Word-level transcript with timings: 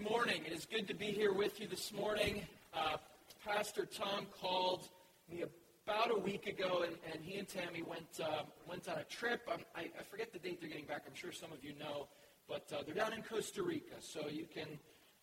Good 0.00 0.10
morning. 0.10 0.42
It 0.46 0.52
is 0.54 0.64
good 0.64 0.88
to 0.88 0.94
be 0.94 1.06
here 1.12 1.34
with 1.34 1.60
you 1.60 1.66
this 1.68 1.92
morning. 1.92 2.40
Uh, 2.72 2.96
Pastor 3.44 3.84
Tom 3.84 4.24
called 4.40 4.88
me 5.30 5.44
about 5.84 6.10
a 6.10 6.18
week 6.18 6.46
ago, 6.46 6.84
and, 6.86 6.96
and 7.12 7.22
he 7.22 7.38
and 7.38 7.46
Tammy 7.46 7.82
went 7.82 8.18
uh, 8.18 8.44
went 8.66 8.88
on 8.88 8.96
a 8.96 9.04
trip. 9.04 9.42
I, 9.76 9.80
I 9.80 10.02
forget 10.10 10.32
the 10.32 10.38
date 10.38 10.58
they're 10.58 10.70
getting 10.70 10.86
back. 10.86 11.02
I'm 11.06 11.14
sure 11.14 11.32
some 11.32 11.52
of 11.52 11.62
you 11.62 11.74
know, 11.78 12.08
but 12.48 12.72
uh, 12.72 12.82
they're 12.86 12.94
down 12.94 13.12
in 13.12 13.22
Costa 13.22 13.62
Rica, 13.62 13.96
so 14.00 14.26
you 14.30 14.46
can 14.46 14.68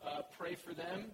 uh, 0.05 0.21
pray 0.37 0.53
for 0.53 0.75
them. 0.75 1.05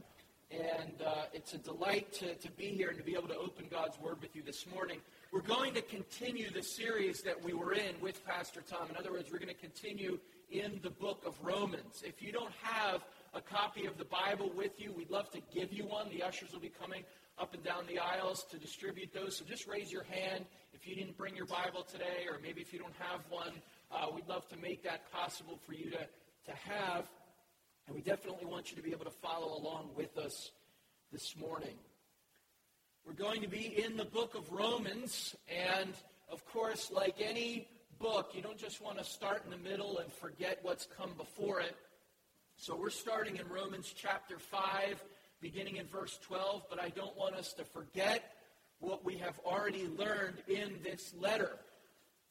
And 0.51 1.01
uh, 1.01 1.27
it's 1.31 1.53
a 1.53 1.57
delight 1.57 2.11
to, 2.13 2.35
to 2.35 2.51
be 2.51 2.65
here 2.65 2.89
and 2.89 2.97
to 2.97 3.03
be 3.03 3.13
able 3.13 3.29
to 3.29 3.37
open 3.37 3.67
God's 3.71 3.97
Word 3.97 4.21
with 4.21 4.35
you 4.35 4.43
this 4.43 4.67
morning. 4.67 4.97
We're 5.31 5.39
going 5.39 5.73
to 5.75 5.81
continue 5.81 6.51
the 6.51 6.63
series 6.63 7.21
that 7.21 7.41
we 7.41 7.53
were 7.53 7.73
in 7.73 7.95
with 8.01 8.25
Pastor 8.25 8.61
Tom. 8.61 8.89
In 8.89 8.97
other 8.97 9.13
words, 9.13 9.31
we're 9.31 9.39
going 9.39 9.47
to 9.47 9.53
continue 9.53 10.19
in 10.51 10.81
the 10.83 10.89
book 10.89 11.23
of 11.25 11.35
Romans. 11.41 12.03
If 12.05 12.21
you 12.21 12.33
don't 12.33 12.51
have 12.61 13.05
a 13.33 13.41
copy 13.41 13.85
of 13.85 13.97
the 13.97 14.05
Bible 14.05 14.51
with 14.55 14.79
you, 14.79 14.91
we'd 14.91 15.09
love 15.09 15.29
to 15.31 15.41
give 15.53 15.73
you 15.73 15.85
one. 15.85 16.09
The 16.09 16.23
ushers 16.23 16.51
will 16.51 16.59
be 16.59 16.71
coming 16.81 17.03
up 17.39 17.53
and 17.53 17.63
down 17.63 17.85
the 17.87 17.99
aisles 17.99 18.45
to 18.51 18.57
distribute 18.57 19.13
those. 19.13 19.37
So 19.37 19.45
just 19.45 19.67
raise 19.67 19.91
your 19.91 20.03
hand 20.03 20.45
if 20.73 20.87
you 20.87 20.95
didn't 20.95 21.17
bring 21.17 21.35
your 21.35 21.47
Bible 21.47 21.83
today, 21.83 22.27
or 22.29 22.39
maybe 22.41 22.61
if 22.61 22.71
you 22.71 22.79
don't 22.79 22.93
have 22.99 23.21
one. 23.29 23.53
Uh, 23.91 24.07
we'd 24.13 24.27
love 24.27 24.47
to 24.49 24.57
make 24.57 24.83
that 24.83 25.11
possible 25.11 25.59
for 25.65 25.73
you 25.73 25.89
to, 25.91 25.97
to 25.97 26.57
have. 26.69 27.05
And 27.87 27.95
we 27.95 28.01
definitely 28.01 28.45
want 28.45 28.69
you 28.69 28.77
to 28.77 28.83
be 28.83 28.91
able 28.91 29.05
to 29.05 29.11
follow 29.11 29.57
along 29.57 29.89
with 29.95 30.17
us 30.17 30.51
this 31.11 31.35
morning. 31.35 31.75
We're 33.05 33.13
going 33.13 33.41
to 33.41 33.49
be 33.49 33.83
in 33.83 33.97
the 33.97 34.05
book 34.05 34.35
of 34.35 34.49
Romans, 34.51 35.35
and 35.49 35.93
of 36.31 36.45
course, 36.45 36.89
like 36.91 37.15
any 37.19 37.67
book, 37.99 38.31
you 38.33 38.41
don't 38.41 38.57
just 38.57 38.81
want 38.81 38.97
to 38.97 39.03
start 39.03 39.43
in 39.43 39.51
the 39.51 39.69
middle 39.69 39.97
and 39.97 40.11
forget 40.13 40.59
what's 40.61 40.87
come 40.97 41.11
before 41.17 41.59
it. 41.59 41.75
So 42.63 42.77
we're 42.77 42.91
starting 42.91 43.35
in 43.35 43.49
Romans 43.49 43.93
chapter 43.93 44.39
5, 44.39 45.03
beginning 45.41 45.75
in 45.75 45.85
verse 45.85 46.17
12, 46.25 46.63
but 46.69 46.81
I 46.81 46.87
don't 46.87 47.13
want 47.17 47.35
us 47.35 47.51
to 47.55 47.65
forget 47.65 48.35
what 48.79 49.03
we 49.03 49.17
have 49.17 49.37
already 49.45 49.89
learned 49.97 50.37
in 50.47 50.77
this 50.81 51.13
letter. 51.19 51.57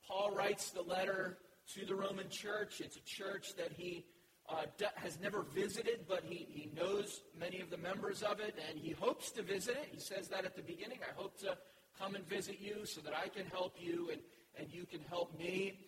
Paul 0.08 0.30
writes 0.34 0.70
the 0.70 0.80
letter 0.80 1.36
to 1.74 1.84
the 1.84 1.94
Roman 1.94 2.30
church. 2.30 2.80
It's 2.80 2.96
a 2.96 3.04
church 3.04 3.56
that 3.56 3.72
he 3.72 4.06
uh, 4.48 4.62
has 4.94 5.20
never 5.20 5.42
visited, 5.42 6.06
but 6.08 6.24
he, 6.26 6.46
he 6.48 6.70
knows 6.74 7.20
many 7.38 7.60
of 7.60 7.68
the 7.68 7.76
members 7.76 8.22
of 8.22 8.40
it, 8.40 8.58
and 8.70 8.78
he 8.78 8.92
hopes 8.92 9.32
to 9.32 9.42
visit 9.42 9.76
it. 9.76 9.90
He 9.92 10.00
says 10.00 10.28
that 10.28 10.46
at 10.46 10.56
the 10.56 10.62
beginning. 10.62 11.00
I 11.06 11.12
hope 11.14 11.38
to 11.40 11.58
come 12.00 12.14
and 12.14 12.26
visit 12.26 12.56
you 12.58 12.86
so 12.86 13.02
that 13.02 13.12
I 13.14 13.28
can 13.28 13.44
help 13.48 13.74
you 13.78 14.08
and, 14.10 14.22
and 14.58 14.72
you 14.72 14.86
can 14.86 15.00
help 15.10 15.38
me. 15.38 15.78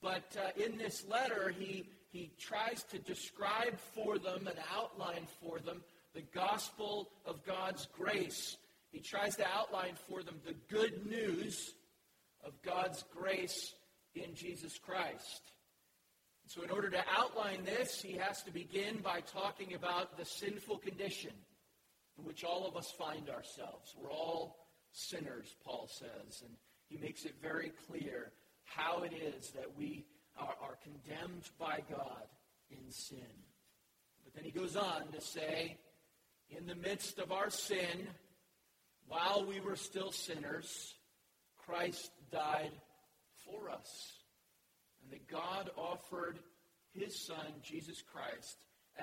But 0.00 0.36
uh, 0.38 0.50
in 0.64 0.78
this 0.78 1.04
letter, 1.10 1.52
he 1.58 1.88
he 2.10 2.32
tries 2.38 2.82
to 2.84 2.98
describe 2.98 3.78
for 3.94 4.18
them 4.18 4.46
and 4.46 4.58
outline 4.74 5.26
for 5.42 5.58
them 5.60 5.82
the 6.14 6.22
gospel 6.34 7.10
of 7.26 7.44
God's 7.44 7.86
grace. 7.96 8.56
He 8.90 9.00
tries 9.00 9.36
to 9.36 9.46
outline 9.46 9.94
for 10.08 10.22
them 10.22 10.40
the 10.44 10.54
good 10.68 11.06
news 11.06 11.74
of 12.44 12.60
God's 12.62 13.04
grace 13.14 13.74
in 14.14 14.34
Jesus 14.34 14.78
Christ. 14.78 15.52
So, 16.46 16.62
in 16.62 16.70
order 16.70 16.88
to 16.88 17.04
outline 17.14 17.64
this, 17.66 18.00
he 18.00 18.16
has 18.16 18.42
to 18.44 18.50
begin 18.50 19.00
by 19.02 19.20
talking 19.20 19.74
about 19.74 20.16
the 20.16 20.24
sinful 20.24 20.78
condition 20.78 21.32
in 22.18 22.24
which 22.24 22.42
all 22.42 22.66
of 22.66 22.74
us 22.74 22.90
find 22.90 23.28
ourselves. 23.28 23.94
We're 24.00 24.10
all 24.10 24.56
sinners, 24.92 25.54
Paul 25.62 25.90
says, 25.92 26.42
and 26.42 26.54
he 26.88 26.96
makes 26.96 27.26
it 27.26 27.34
very 27.42 27.72
clear 27.86 28.32
how 28.64 29.02
it 29.02 29.12
is 29.12 29.50
that 29.50 29.76
we 29.76 30.06
are, 30.38 30.54
are 30.62 30.78
condemned 30.82 31.48
by 31.58 31.80
God 31.90 32.26
in 32.70 32.90
sin. 32.90 33.18
But 34.24 34.34
then 34.34 34.44
he 34.44 34.50
goes 34.50 34.76
on 34.76 35.08
to 35.12 35.20
say, 35.20 35.76
in 36.50 36.66
the 36.66 36.74
midst 36.74 37.18
of 37.18 37.32
our 37.32 37.50
sin, 37.50 38.08
while 39.06 39.44
we 39.46 39.60
were 39.60 39.76
still 39.76 40.12
sinners, 40.12 40.94
Christ 41.56 42.10
died 42.30 42.72
for 43.44 43.70
us. 43.70 44.12
And 45.02 45.12
that 45.12 45.28
God 45.28 45.70
offered 45.76 46.38
his 46.92 47.14
Son, 47.18 47.52
Jesus 47.62 48.02
Christ, 48.02 48.58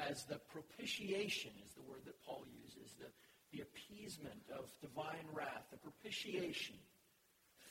as 0.09 0.25
the 0.25 0.39
propitiation, 0.51 1.51
is 1.65 1.73
the 1.73 1.81
word 1.89 2.01
that 2.05 2.21
Paul 2.25 2.43
uses, 2.63 2.93
the, 2.99 3.07
the 3.55 3.63
appeasement 3.63 4.43
of 4.53 4.69
divine 4.81 5.25
wrath, 5.33 5.65
the 5.71 5.77
propitiation 5.77 6.75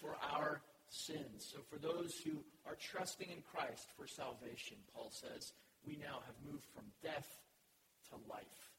for 0.01 0.17
our 0.21 0.34
sins. 0.95 1.53
So 1.53 1.61
for 1.69 1.79
those 1.79 2.15
who 2.25 2.45
are 2.67 2.77
trusting 2.77 3.31
in 3.31 3.43
Christ 3.43 3.89
for 3.97 4.07
salvation, 4.07 4.77
Paul 4.95 5.11
says, 5.11 5.53
we 5.87 5.97
now 5.97 6.21
have 6.27 6.35
moved 6.51 6.65
from 6.75 6.85
death 7.03 7.29
to 8.11 8.17
life. 8.31 8.71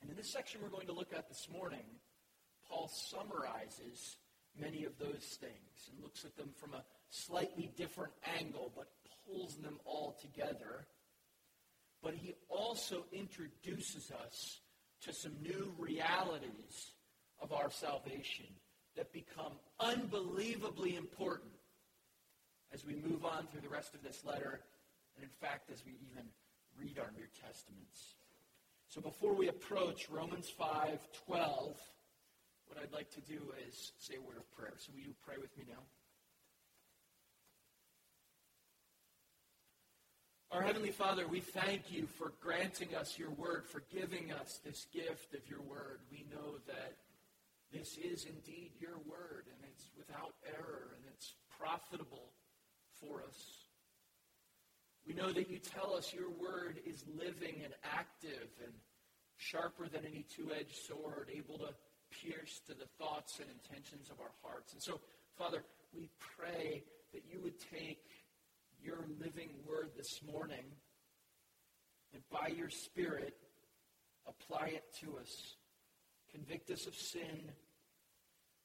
And 0.00 0.10
in 0.10 0.16
this 0.16 0.32
section 0.32 0.60
we're 0.62 0.70
going 0.70 0.86
to 0.86 0.92
look 0.92 1.12
at 1.12 1.28
this 1.28 1.48
morning, 1.52 1.84
Paul 2.68 2.88
summarizes 2.88 4.16
many 4.58 4.84
of 4.84 4.98
those 4.98 5.36
things 5.40 5.90
and 5.90 6.02
looks 6.02 6.24
at 6.24 6.36
them 6.36 6.50
from 6.56 6.74
a 6.74 6.84
slightly 7.10 7.70
different 7.76 8.12
angle, 8.38 8.72
but 8.74 8.88
pulls 9.26 9.56
them 9.56 9.78
all 9.84 10.16
together. 10.20 10.86
But 12.02 12.14
he 12.14 12.34
also 12.48 13.04
introduces 13.12 14.10
us 14.24 14.60
to 15.02 15.12
some 15.12 15.34
new 15.42 15.74
realities 15.78 16.92
of 17.40 17.52
our 17.52 17.70
salvation 17.70 18.46
that 18.96 19.12
become 19.12 19.52
unbelievably 19.80 20.96
important 20.96 21.52
as 22.72 22.84
we 22.84 22.94
move 22.94 23.24
on 23.24 23.46
through 23.46 23.60
the 23.60 23.68
rest 23.68 23.94
of 23.94 24.02
this 24.02 24.24
letter, 24.24 24.60
and 25.14 25.24
in 25.24 25.30
fact, 25.40 25.70
as 25.72 25.84
we 25.84 25.92
even 26.10 26.28
read 26.78 26.98
our 26.98 27.10
New 27.16 27.26
Testaments. 27.40 28.16
So 28.88 29.00
before 29.00 29.34
we 29.34 29.48
approach 29.48 30.08
Romans 30.10 30.48
5 30.48 30.98
12, 31.26 31.80
what 32.66 32.78
I'd 32.82 32.92
like 32.92 33.10
to 33.10 33.20
do 33.20 33.40
is 33.68 33.92
say 33.98 34.14
a 34.16 34.20
word 34.20 34.36
of 34.36 34.50
prayer. 34.52 34.74
So 34.78 34.92
will 34.92 35.00
you 35.00 35.14
pray 35.24 35.36
with 35.40 35.56
me 35.56 35.64
now? 35.68 35.82
Our 40.52 40.62
Heavenly 40.62 40.90
Father, 40.90 41.26
we 41.26 41.40
thank 41.40 41.92
you 41.92 42.06
for 42.06 42.32
granting 42.40 42.94
us 42.94 43.18
your 43.18 43.30
word, 43.30 43.66
for 43.66 43.82
giving 43.92 44.32
us 44.32 44.60
this 44.64 44.86
gift 44.92 45.34
of 45.34 45.40
your 45.50 45.60
word. 45.60 46.00
We 46.10 46.24
know 46.30 46.58
that 46.66 46.94
this 47.72 47.98
is 47.98 48.24
indeed 48.24 48.72
your 48.78 48.98
word, 49.06 49.44
and 49.46 49.70
it's 49.70 49.90
without 49.96 50.34
error, 50.46 50.94
and 50.96 51.04
it's 51.12 51.34
profitable 51.58 52.32
for 53.00 53.22
us. 53.22 53.66
We 55.06 55.14
know 55.14 55.32
that 55.32 55.50
you 55.50 55.58
tell 55.58 55.94
us 55.94 56.12
your 56.12 56.30
word 56.30 56.80
is 56.84 57.04
living 57.16 57.62
and 57.64 57.74
active 57.84 58.48
and 58.64 58.72
sharper 59.36 59.88
than 59.88 60.04
any 60.04 60.24
two 60.34 60.50
edged 60.58 60.76
sword, 60.86 61.30
able 61.32 61.58
to 61.58 61.74
pierce 62.10 62.60
to 62.66 62.74
the 62.74 62.86
thoughts 62.98 63.38
and 63.38 63.48
intentions 63.50 64.10
of 64.10 64.20
our 64.20 64.32
hearts. 64.42 64.72
And 64.72 64.82
so, 64.82 65.00
Father, 65.36 65.62
we 65.94 66.08
pray 66.36 66.82
that 67.12 67.22
you 67.30 67.40
would 67.42 67.58
take 67.72 68.02
your 68.82 69.06
living 69.20 69.50
word 69.66 69.90
this 69.96 70.20
morning 70.30 70.64
and 72.12 72.22
by 72.30 72.48
your 72.48 72.70
Spirit 72.70 73.34
apply 74.26 74.66
it 74.68 74.84
to 75.00 75.18
us. 75.18 75.55
Convict 76.36 76.70
us 76.70 76.86
of 76.86 76.94
sin 76.94 77.50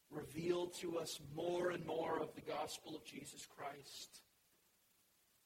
reveal 0.10 0.68
to 0.68 0.98
us 0.98 1.22
more 1.34 1.72
and 1.72 1.86
more 1.86 2.20
of 2.20 2.36
the 2.36 2.42
gospel 2.42 2.98
of 2.98 3.06
Jesus 3.06 3.46
Christ. 3.46 4.24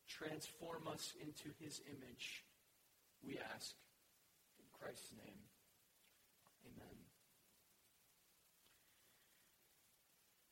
Transform 0.09 0.87
us 0.91 1.13
into 1.21 1.55
his 1.59 1.81
image, 1.87 2.43
we 3.23 3.37
ask. 3.53 3.75
In 4.57 4.65
Christ's 4.81 5.13
name, 5.23 5.37
amen. 6.65 6.97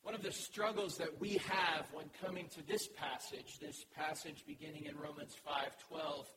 One 0.02 0.14
of 0.14 0.22
the 0.22 0.30
struggles 0.30 0.96
that 0.98 1.18
we 1.20 1.40
have 1.48 1.86
when 1.92 2.06
coming 2.22 2.48
to 2.50 2.64
this 2.68 2.86
passage, 2.86 3.58
this 3.60 3.84
passage 3.96 4.44
beginning 4.46 4.84
in 4.84 4.96
Romans 4.96 5.34
5:12, 5.44 6.30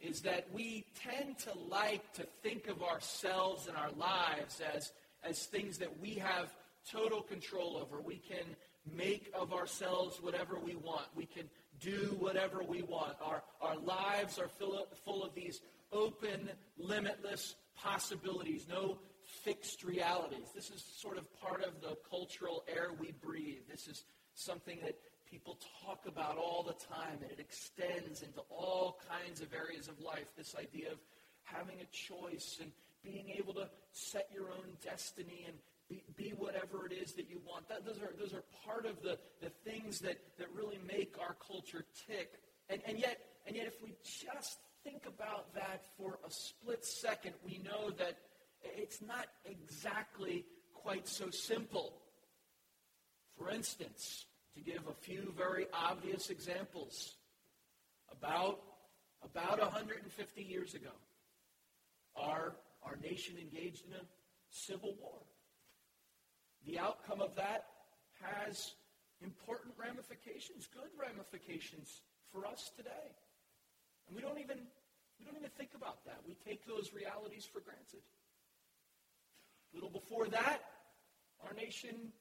is 0.00 0.20
that 0.22 0.46
we 0.52 0.84
tend 0.94 1.38
to 1.38 1.52
like 1.68 2.12
to 2.14 2.26
think 2.42 2.68
of 2.68 2.82
ourselves 2.82 3.66
and 3.66 3.76
our 3.76 3.90
lives 3.92 4.60
as, 4.74 4.92
as 5.24 5.46
things 5.46 5.78
that 5.78 6.00
we 6.00 6.14
have 6.14 6.54
total 6.90 7.22
control 7.22 7.76
over. 7.76 8.00
We 8.00 8.16
can 8.16 8.56
make 8.94 9.30
of 9.34 9.52
ourselves 9.52 10.18
whatever 10.22 10.58
we 10.58 10.76
want. 10.76 11.06
We 11.14 11.26
can 11.26 11.48
do 11.80 12.16
whatever 12.18 12.62
we 12.62 12.82
want. 12.82 13.16
Our, 13.22 13.42
our 13.60 13.76
lives 13.76 14.38
are 14.38 14.48
full 14.48 14.78
of, 14.78 14.98
full 15.04 15.24
of 15.24 15.34
these 15.34 15.60
open, 15.92 16.50
limitless 16.78 17.56
possibilities, 17.76 18.66
no 18.68 18.98
fixed 19.24 19.82
realities. 19.82 20.46
This 20.54 20.70
is 20.70 20.84
sort 20.96 21.18
of 21.18 21.32
part 21.40 21.64
of 21.64 21.80
the 21.80 21.96
cultural 22.08 22.64
air 22.68 22.90
we 22.98 23.12
breathe. 23.12 23.62
This 23.68 23.88
is 23.88 24.04
something 24.34 24.78
that 24.84 24.96
people 25.30 25.58
talk 25.84 26.06
about 26.06 26.36
all 26.38 26.62
the 26.62 26.74
time, 26.94 27.18
and 27.22 27.30
it 27.30 27.40
extends 27.40 28.22
into 28.22 28.40
all 28.50 28.98
kinds 29.08 29.40
of 29.40 29.52
areas 29.52 29.88
of 29.88 30.00
life. 30.00 30.26
This 30.36 30.54
idea 30.58 30.92
of 30.92 30.98
having 31.44 31.76
a 31.80 31.86
choice 31.92 32.58
and 32.60 32.70
being 33.02 33.30
able 33.36 33.54
to 33.54 33.68
set 33.92 34.28
your 34.34 34.50
own 34.50 34.76
destiny 34.82 35.44
and 35.46 35.56
be, 35.88 36.02
be 36.16 36.30
whatever 36.30 36.86
it 36.86 36.92
is 36.92 37.12
that 37.12 37.30
you 37.30 37.40
want. 37.46 37.68
That, 37.68 37.86
those, 37.86 37.98
are, 37.98 38.12
those 38.18 38.34
are 38.34 38.42
part 38.64 38.86
of 38.86 39.02
the, 39.02 39.18
the 39.40 39.50
things 39.64 40.00
that, 40.00 40.18
that 40.38 40.48
really 40.54 40.78
make 40.86 41.16
our 41.20 41.36
culture 41.46 41.84
tick. 42.06 42.32
And, 42.68 42.80
and, 42.86 42.98
yet, 42.98 43.20
and 43.46 43.54
yet, 43.54 43.66
if 43.66 43.82
we 43.82 43.94
just 44.02 44.58
think 44.82 45.04
about 45.06 45.54
that 45.54 45.82
for 45.96 46.18
a 46.26 46.30
split 46.30 46.84
second, 46.84 47.34
we 47.44 47.60
know 47.64 47.90
that 47.90 48.18
it's 48.76 49.00
not 49.00 49.26
exactly 49.44 50.44
quite 50.74 51.06
so 51.06 51.30
simple. 51.30 51.94
For 53.38 53.50
instance, 53.50 54.26
to 54.56 54.62
give 54.62 54.82
a 54.88 54.94
few 54.94 55.32
very 55.36 55.66
obvious 55.72 56.30
examples, 56.30 57.16
about, 58.10 58.60
about 59.22 59.60
150 59.60 60.42
years 60.42 60.74
ago, 60.74 60.90
our, 62.16 62.56
our 62.82 62.96
nation 63.02 63.36
engaged 63.38 63.84
in 63.86 63.92
a 63.92 64.04
civil 64.48 64.94
war. 64.98 65.20
The 66.64 66.78
outcome 66.78 67.20
of 67.20 67.36
that 67.36 67.66
has 68.22 68.72
important 69.22 69.74
ramifications, 69.78 70.68
good 70.72 70.90
ramifications 70.98 72.00
for 72.32 72.46
us 72.46 72.70
today. 72.76 73.12
And 74.08 74.16
we 74.16 74.22
don't 74.22 74.38
even 74.38 74.58
we 75.18 75.24
don't 75.24 75.36
even 75.36 75.50
think 75.56 75.70
about 75.74 76.04
that. 76.04 76.20
We 76.26 76.36
take 76.44 76.66
those 76.66 76.92
realities 76.92 77.48
for 77.50 77.60
granted. 77.60 78.04
A 79.72 79.74
little 79.74 79.88
before 79.88 80.26
that, 80.28 80.60
our 81.42 81.54
nation 81.54 82.12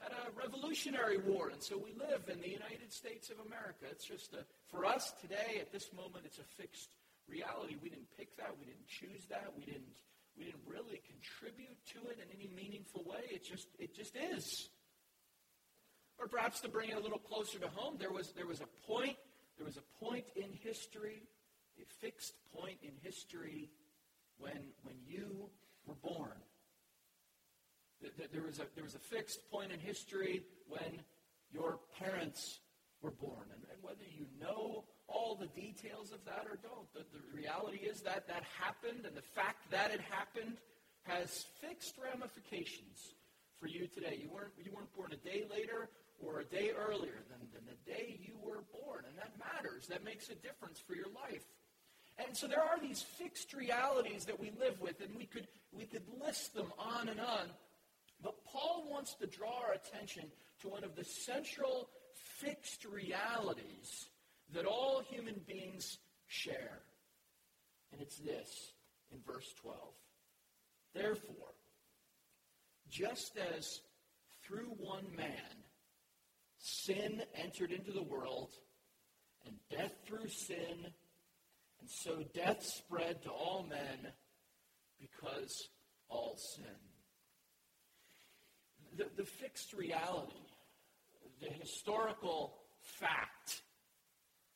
had 0.00 0.12
a 0.12 0.30
revolutionary 0.36 1.18
war, 1.18 1.48
and 1.48 1.62
so 1.62 1.78
we 1.78 1.92
live 1.98 2.28
in 2.28 2.40
the 2.40 2.50
United 2.50 2.92
States 2.92 3.30
of 3.30 3.38
America. 3.46 3.86
It's 3.90 4.04
just 4.04 4.34
a, 4.34 4.44
for 4.70 4.84
us 4.84 5.12
today, 5.20 5.58
at 5.60 5.72
this 5.72 5.90
moment, 5.92 6.24
it's 6.26 6.38
a 6.38 6.48
fixed 6.60 6.90
reality. 7.28 7.76
We 7.82 7.88
didn't 7.88 8.10
pick 8.16 8.36
that. 8.36 8.54
We 8.58 8.66
didn't 8.66 8.86
choose 8.88 9.26
that. 9.30 9.52
We 9.56 9.64
didn't 9.64 9.96
we 10.36 10.44
didn't 10.44 10.66
really 10.66 11.00
contribute 11.06 11.78
to 11.94 12.10
it 12.10 12.18
in 12.18 12.26
any 12.34 12.50
meaningful 12.54 13.04
way. 13.04 13.22
It 13.30 13.44
just 13.44 13.68
it 13.78 13.94
just 13.94 14.16
is. 14.16 14.68
Or 16.18 16.28
perhaps 16.28 16.60
to 16.60 16.68
bring 16.68 16.90
it 16.90 16.96
a 16.96 17.00
little 17.00 17.18
closer 17.18 17.58
to 17.58 17.68
home, 17.68 17.96
there 17.98 18.12
was 18.12 18.32
there 18.32 18.46
was 18.46 18.60
a 18.60 18.68
point 18.86 19.16
there 19.56 19.66
was 19.66 19.76
a 19.76 20.04
point 20.04 20.24
in 20.36 20.52
history, 20.62 21.22
a 21.80 21.84
fixed 22.00 22.34
point 22.54 22.78
in 22.82 22.92
history 23.02 23.70
when 24.38 24.72
when 24.82 24.96
you 25.06 25.48
were 25.86 25.94
born. 25.94 26.38
There 28.32 28.42
was 28.42 28.58
a 28.58 28.66
there 28.74 28.84
was 28.84 28.94
a 28.94 28.98
fixed 28.98 29.50
point 29.50 29.72
in 29.72 29.80
history 29.80 30.42
when 30.68 31.00
your 31.52 31.78
parents 31.98 32.60
were 33.02 33.12
born. 33.12 33.46
And, 33.52 33.62
and 33.70 33.82
whether 33.82 34.04
you 34.16 34.26
know 34.40 34.84
all 35.06 35.34
the 35.34 35.46
details 35.48 36.12
of 36.12 36.24
that 36.24 36.46
or 36.50 36.58
don't. 36.62 36.92
The, 36.94 37.04
the 37.12 37.36
reality 37.36 37.78
is 37.78 38.00
that 38.02 38.26
that 38.28 38.42
happened, 38.58 39.04
and 39.06 39.14
the 39.14 39.28
fact 39.34 39.70
that 39.70 39.92
it 39.92 40.00
happened 40.00 40.56
has 41.02 41.44
fixed 41.60 41.94
ramifications 42.02 43.14
for 43.60 43.68
you 43.68 43.86
today. 43.86 44.18
You 44.20 44.30
weren't, 44.30 44.52
you 44.62 44.72
weren't 44.72 44.92
born 44.96 45.12
a 45.12 45.16
day 45.16 45.44
later 45.50 45.90
or 46.18 46.40
a 46.40 46.44
day 46.44 46.70
earlier 46.70 47.20
than, 47.28 47.46
than 47.52 47.64
the 47.66 47.92
day 47.92 48.18
you 48.22 48.34
were 48.42 48.64
born, 48.72 49.04
and 49.06 49.16
that 49.18 49.32
matters. 49.38 49.86
That 49.88 50.04
makes 50.04 50.30
a 50.30 50.34
difference 50.34 50.80
for 50.80 50.94
your 50.94 51.12
life. 51.14 51.44
And 52.16 52.36
so 52.36 52.46
there 52.46 52.62
are 52.62 52.80
these 52.80 53.02
fixed 53.02 53.52
realities 53.52 54.24
that 54.24 54.38
we 54.38 54.52
live 54.58 54.80
with, 54.80 55.00
and 55.00 55.14
we 55.16 55.26
could, 55.26 55.48
we 55.72 55.84
could 55.84 56.04
list 56.24 56.54
them 56.54 56.72
on 56.78 57.08
and 57.08 57.20
on. 57.20 57.50
But 58.22 58.44
Paul 58.44 58.86
wants 58.90 59.14
to 59.14 59.26
draw 59.26 59.60
our 59.66 59.72
attention 59.72 60.24
to 60.60 60.68
one 60.68 60.84
of 60.84 60.96
the 60.96 61.04
central 61.04 61.88
fixed 62.38 62.84
realities 62.84 64.08
that 64.52 64.66
all 64.66 65.02
human 65.02 65.40
beings 65.46 65.98
share. 66.26 66.82
And 67.92 68.00
it's 68.00 68.18
this 68.18 68.72
in 69.12 69.18
verse 69.26 69.52
12. 69.60 69.78
Therefore, 70.94 71.54
just 72.88 73.36
as 73.56 73.80
through 74.44 74.74
one 74.78 75.06
man 75.16 75.64
sin 76.58 77.22
entered 77.34 77.72
into 77.72 77.92
the 77.92 78.02
world, 78.02 78.50
and 79.46 79.54
death 79.70 79.92
through 80.06 80.28
sin, 80.28 80.86
and 81.80 81.90
so 81.90 82.24
death 82.32 82.64
spread 82.64 83.22
to 83.22 83.30
all 83.30 83.66
men 83.68 84.12
because 84.98 85.68
all 86.08 86.36
sin. 86.36 86.64
The, 88.96 89.06
the 89.16 89.24
fixed 89.24 89.72
reality, 89.72 90.46
the 91.40 91.50
historical 91.50 92.54
fact 92.80 93.62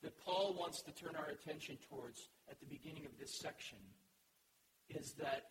that 0.03 0.17
Paul 0.19 0.55
wants 0.59 0.83
to 0.83 0.93
turn 0.93 1.17
our 1.17 1.29
attention 1.29 1.77
towards 1.91 2.29
at 2.51 2.61
the 2.61 2.67
beginning 2.67 3.05
of 3.05 3.19
this 3.19 3.35
section 3.35 3.79
is 4.89 5.13
that 5.15 5.45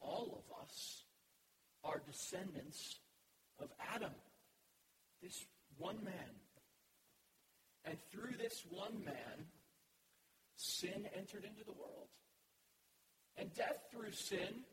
all 0.00 0.42
of 0.42 0.62
us 0.62 1.04
are 1.84 2.00
descendants 2.06 2.96
of 3.60 3.68
Adam, 3.94 4.12
this 5.22 5.44
one 5.76 6.02
man. 6.04 6.14
And 7.84 7.96
through 8.10 8.36
this 8.38 8.64
one 8.70 9.04
man, 9.04 9.46
sin 10.56 11.06
entered 11.16 11.44
into 11.44 11.64
the 11.64 11.72
world. 11.72 12.08
And 13.36 13.52
death 13.54 13.78
through 13.90 14.12
sin, 14.12 14.64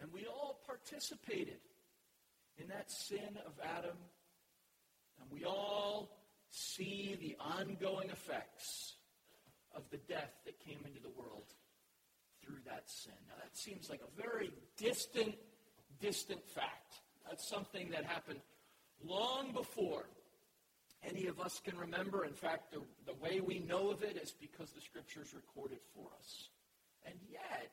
and 0.00 0.12
we 0.12 0.26
all 0.26 0.60
participated 0.66 1.58
in 2.58 2.68
that 2.68 2.90
sin 2.90 3.38
of 3.46 3.52
Adam, 3.62 3.96
and 5.20 5.30
we 5.30 5.44
all 5.44 6.16
see 6.50 7.16
the 7.20 7.36
ongoing 7.40 8.10
effects 8.10 8.94
of 9.74 9.82
the 9.90 9.98
death 10.08 10.32
that 10.44 10.58
came 10.60 10.78
into 10.86 11.00
the 11.00 11.10
world 11.10 11.44
through 12.42 12.56
that 12.66 12.88
sin. 12.88 13.12
Now, 13.28 13.34
that 13.42 13.56
seems 13.56 13.90
like 13.90 14.00
a 14.00 14.20
very 14.20 14.50
distant, 14.76 15.34
distant 16.00 16.42
fact. 16.48 17.00
That's 17.28 17.46
something 17.46 17.90
that 17.90 18.04
happened 18.04 18.40
long 19.04 19.52
before 19.52 20.06
any 21.04 21.26
of 21.26 21.40
us 21.40 21.60
can 21.62 21.76
remember. 21.76 22.24
In 22.24 22.32
fact, 22.32 22.72
the, 22.72 22.80
the 23.04 23.14
way 23.14 23.40
we 23.40 23.58
know 23.58 23.90
of 23.90 24.02
it 24.02 24.16
is 24.16 24.32
because 24.32 24.70
the 24.70 24.80
scriptures 24.80 25.34
record 25.34 25.72
it 25.72 25.82
for 25.94 26.08
us. 26.18 26.48
And 27.04 27.14
yet, 27.30 27.70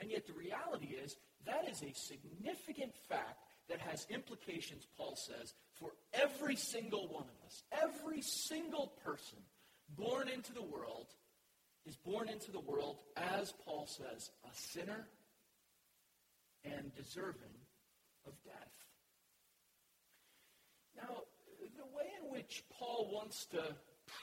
and 0.00 0.10
yet 0.10 0.26
the 0.26 0.32
reality 0.32 0.96
is 1.02 1.16
that 1.46 1.68
is 1.70 1.82
a 1.82 1.92
significant 1.94 2.94
fact 3.08 3.47
that 3.68 3.80
has 3.80 4.06
implications, 4.10 4.86
Paul 4.96 5.16
says, 5.16 5.54
for 5.74 5.92
every 6.12 6.56
single 6.56 7.08
one 7.08 7.24
of 7.24 7.46
us. 7.46 7.62
Every 7.72 8.22
single 8.22 8.92
person 9.04 9.38
born 9.96 10.28
into 10.28 10.52
the 10.52 10.62
world 10.62 11.06
is 11.86 11.96
born 11.96 12.28
into 12.28 12.50
the 12.50 12.60
world, 12.60 12.98
as 13.16 13.52
Paul 13.64 13.86
says, 13.86 14.30
a 14.44 14.54
sinner 14.54 15.08
and 16.64 16.94
deserving 16.94 17.56
of 18.26 18.32
death. 18.44 18.74
Now, 20.96 21.22
the 21.76 21.96
way 21.96 22.10
in 22.22 22.30
which 22.30 22.64
Paul 22.78 23.10
wants 23.12 23.46
to 23.46 23.62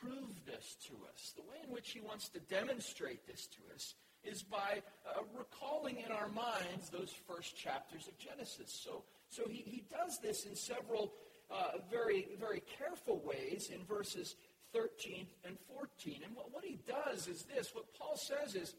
prove 0.01 0.45
this 0.45 0.75
to 0.87 0.93
us, 1.13 1.33
the 1.35 1.43
way 1.43 1.57
in 1.65 1.71
which 1.71 1.91
he 1.91 2.01
wants 2.01 2.29
to 2.29 2.39
demonstrate 2.39 3.25
this 3.25 3.47
to 3.47 3.73
us, 3.73 3.95
is 4.23 4.43
by 4.43 4.81
uh, 5.07 5.21
recalling 5.37 5.97
in 5.97 6.11
our 6.11 6.27
minds 6.29 6.89
those 6.91 7.13
first 7.27 7.55
chapters 7.55 8.07
of 8.07 8.17
Genesis. 8.17 8.71
So, 8.83 9.03
so 9.29 9.43
he, 9.49 9.63
he 9.65 9.83
does 9.89 10.19
this 10.19 10.45
in 10.45 10.55
several 10.55 11.13
uh, 11.51 11.77
very, 11.91 12.27
very 12.39 12.61
careful 12.77 13.21
ways 13.23 13.69
in 13.73 13.83
verses 13.85 14.35
13 14.73 15.27
and 15.45 15.57
14. 15.77 16.21
And 16.25 16.35
what, 16.35 16.53
what 16.53 16.63
he 16.63 16.79
does 16.87 17.27
is 17.27 17.43
this 17.43 17.73
what 17.73 17.85
Paul 17.97 18.17
says 18.17 18.55
is 18.55 18.75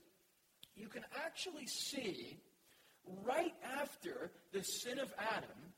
you 0.74 0.88
can 0.88 1.04
actually 1.24 1.66
see 1.66 2.38
right 3.24 3.54
after 3.80 4.30
the 4.52 4.62
sin 4.62 4.98
of 4.98 5.12
Adam, 5.18 5.72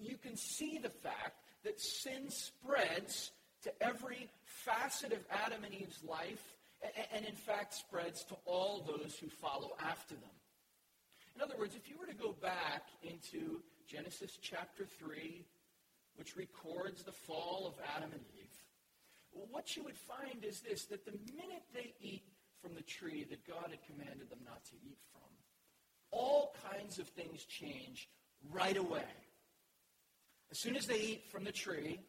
you 0.00 0.16
can 0.16 0.36
see 0.36 0.78
the 0.78 0.90
fact 0.90 1.40
that 1.64 1.80
sin 1.80 2.30
spreads 2.30 3.30
to 3.62 3.72
every 3.82 4.28
facet 4.44 5.12
of 5.12 5.20
Adam 5.30 5.64
and 5.64 5.74
Eve's 5.74 6.02
life, 6.04 6.54
and 7.14 7.24
in 7.24 7.34
fact 7.34 7.74
spreads 7.74 8.24
to 8.24 8.36
all 8.44 8.84
those 8.86 9.16
who 9.20 9.28
follow 9.28 9.72
after 9.80 10.14
them. 10.14 10.30
In 11.34 11.42
other 11.42 11.56
words, 11.58 11.74
if 11.74 11.88
you 11.88 11.98
were 11.98 12.06
to 12.06 12.14
go 12.14 12.34
back 12.40 12.82
into 13.02 13.60
Genesis 13.86 14.38
chapter 14.40 14.84
3, 14.84 15.44
which 16.16 16.36
records 16.36 17.02
the 17.02 17.12
fall 17.12 17.66
of 17.66 17.74
Adam 17.96 18.10
and 18.12 18.24
Eve, 18.38 18.44
what 19.50 19.76
you 19.76 19.84
would 19.84 19.96
find 19.96 20.44
is 20.44 20.60
this 20.60 20.84
that 20.86 21.04
the 21.04 21.18
minute 21.34 21.64
they 21.72 21.94
eat 22.00 22.22
from 22.62 22.74
the 22.74 22.82
tree 22.82 23.26
that 23.28 23.46
God 23.46 23.66
had 23.70 23.84
commanded 23.84 24.30
them 24.30 24.38
not 24.44 24.64
to 24.66 24.74
eat 24.84 24.98
from, 25.12 25.30
all 26.10 26.54
kinds 26.70 26.98
of 26.98 27.08
things 27.08 27.44
change 27.44 28.08
right 28.50 28.76
away. 28.76 29.04
As 30.50 30.58
soon 30.58 30.76
as 30.76 30.86
they 30.86 31.00
eat 31.00 31.24
from 31.30 31.44
the 31.44 31.52
tree, 31.52 32.00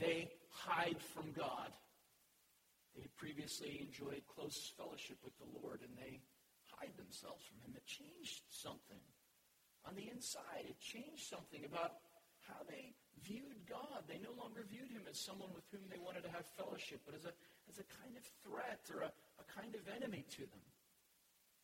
they 0.00 0.30
hide 0.50 1.00
from 1.00 1.32
God. 1.32 1.70
They 2.94 3.02
had 3.02 3.16
previously 3.16 3.86
enjoyed 3.86 4.22
close 4.34 4.72
fellowship 4.76 5.18
with 5.22 5.36
the 5.38 5.60
Lord, 5.62 5.80
and 5.82 5.96
they 5.96 6.20
hide 6.76 6.96
themselves 6.96 7.44
from 7.44 7.60
Him. 7.64 7.76
It 7.76 7.86
changed 7.86 8.42
something 8.50 8.98
on 9.88 9.96
the 9.96 10.12
inside. 10.12 10.68
It 10.68 10.78
changed 10.80 11.24
something 11.24 11.64
about 11.64 12.04
how 12.44 12.60
they 12.68 12.92
viewed 13.24 13.64
God. 13.68 14.04
They 14.06 14.20
no 14.20 14.36
longer 14.36 14.64
viewed 14.68 14.90
him 14.92 15.08
as 15.08 15.18
someone 15.18 15.48
with 15.54 15.64
whom 15.72 15.88
they 15.88 15.98
wanted 15.98 16.22
to 16.24 16.30
have 16.30 16.44
fellowship, 16.56 17.00
but 17.06 17.14
as 17.16 17.24
a, 17.24 17.32
as 17.68 17.80
a 17.80 17.86
kind 18.04 18.12
of 18.16 18.24
threat 18.44 18.84
or 18.92 19.08
a, 19.08 19.12
a 19.40 19.46
kind 19.48 19.74
of 19.74 19.80
enemy 19.88 20.24
to 20.36 20.44
them. 20.44 20.64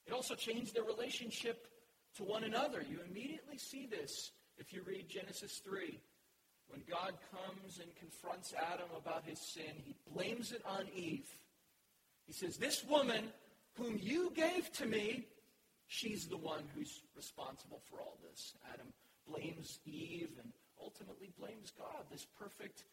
It 0.07 0.13
also 0.13 0.35
changed 0.35 0.75
their 0.75 0.85
relationship 0.85 1.69
to 2.17 2.25
one 2.25 2.45
another. 2.45 2.83
You 2.83 3.01
immediately 3.09 3.59
see 3.59 3.87
this 3.87 4.33
if 4.59 4.73
you 4.73 4.83
read 4.83 5.09
Genesis 5.09 5.61
3. 5.65 6.01
When 6.69 6.83
God 6.89 7.13
comes 7.31 7.79
and 7.79 7.95
confronts 7.97 8.55
Adam 8.57 8.89
about 8.97 9.25
his 9.25 9.39
sin, 9.39 9.77
he 9.85 9.95
blames 10.13 10.53
it 10.53 10.63
on 10.67 10.87
Eve. 10.95 11.29
He 12.27 12.33
says, 12.33 12.57
This 12.57 12.85
woman 12.85 13.25
whom 13.75 13.99
you 14.01 14.33
gave 14.35 14.73
to 14.73 14.87
me, 14.87 15.27
she's 15.87 16.27
the 16.27 16.37
one 16.37 16.65
who's 16.75 17.03
responsible 17.17 17.81
for 17.91 18.01
all 18.01 18.19
this. 18.31 18.55
Adam 18.73 18.87
blames 19.29 19.81
Eve 19.87 20.31
and 20.43 20.53
ultimately 20.81 21.31
blames 21.39 21.73
God. 21.79 22.05
This 22.11 22.27
perfect 22.39 22.85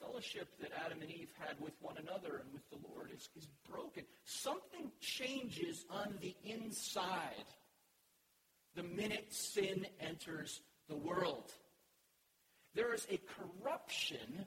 fellowship 0.00 0.48
that 0.60 0.70
Adam 0.84 1.00
and 1.00 1.10
Eve 1.10 1.32
had 1.38 1.60
with 1.60 1.74
one 1.80 1.96
another 1.96 2.42
and 2.42 2.52
with 2.52 2.68
the 2.70 2.88
Lord 2.88 3.10
is, 3.14 3.28
is 3.36 3.48
broken. 3.70 4.04
Something 4.24 4.90
changes 5.00 5.84
on 5.90 6.14
the 6.20 6.34
inside 6.44 7.46
the 8.74 8.82
minute 8.82 9.32
sin 9.32 9.86
enters 10.00 10.60
the 10.88 10.96
world. 10.96 11.52
There 12.74 12.94
is 12.94 13.06
a 13.10 13.18
corruption 13.18 14.46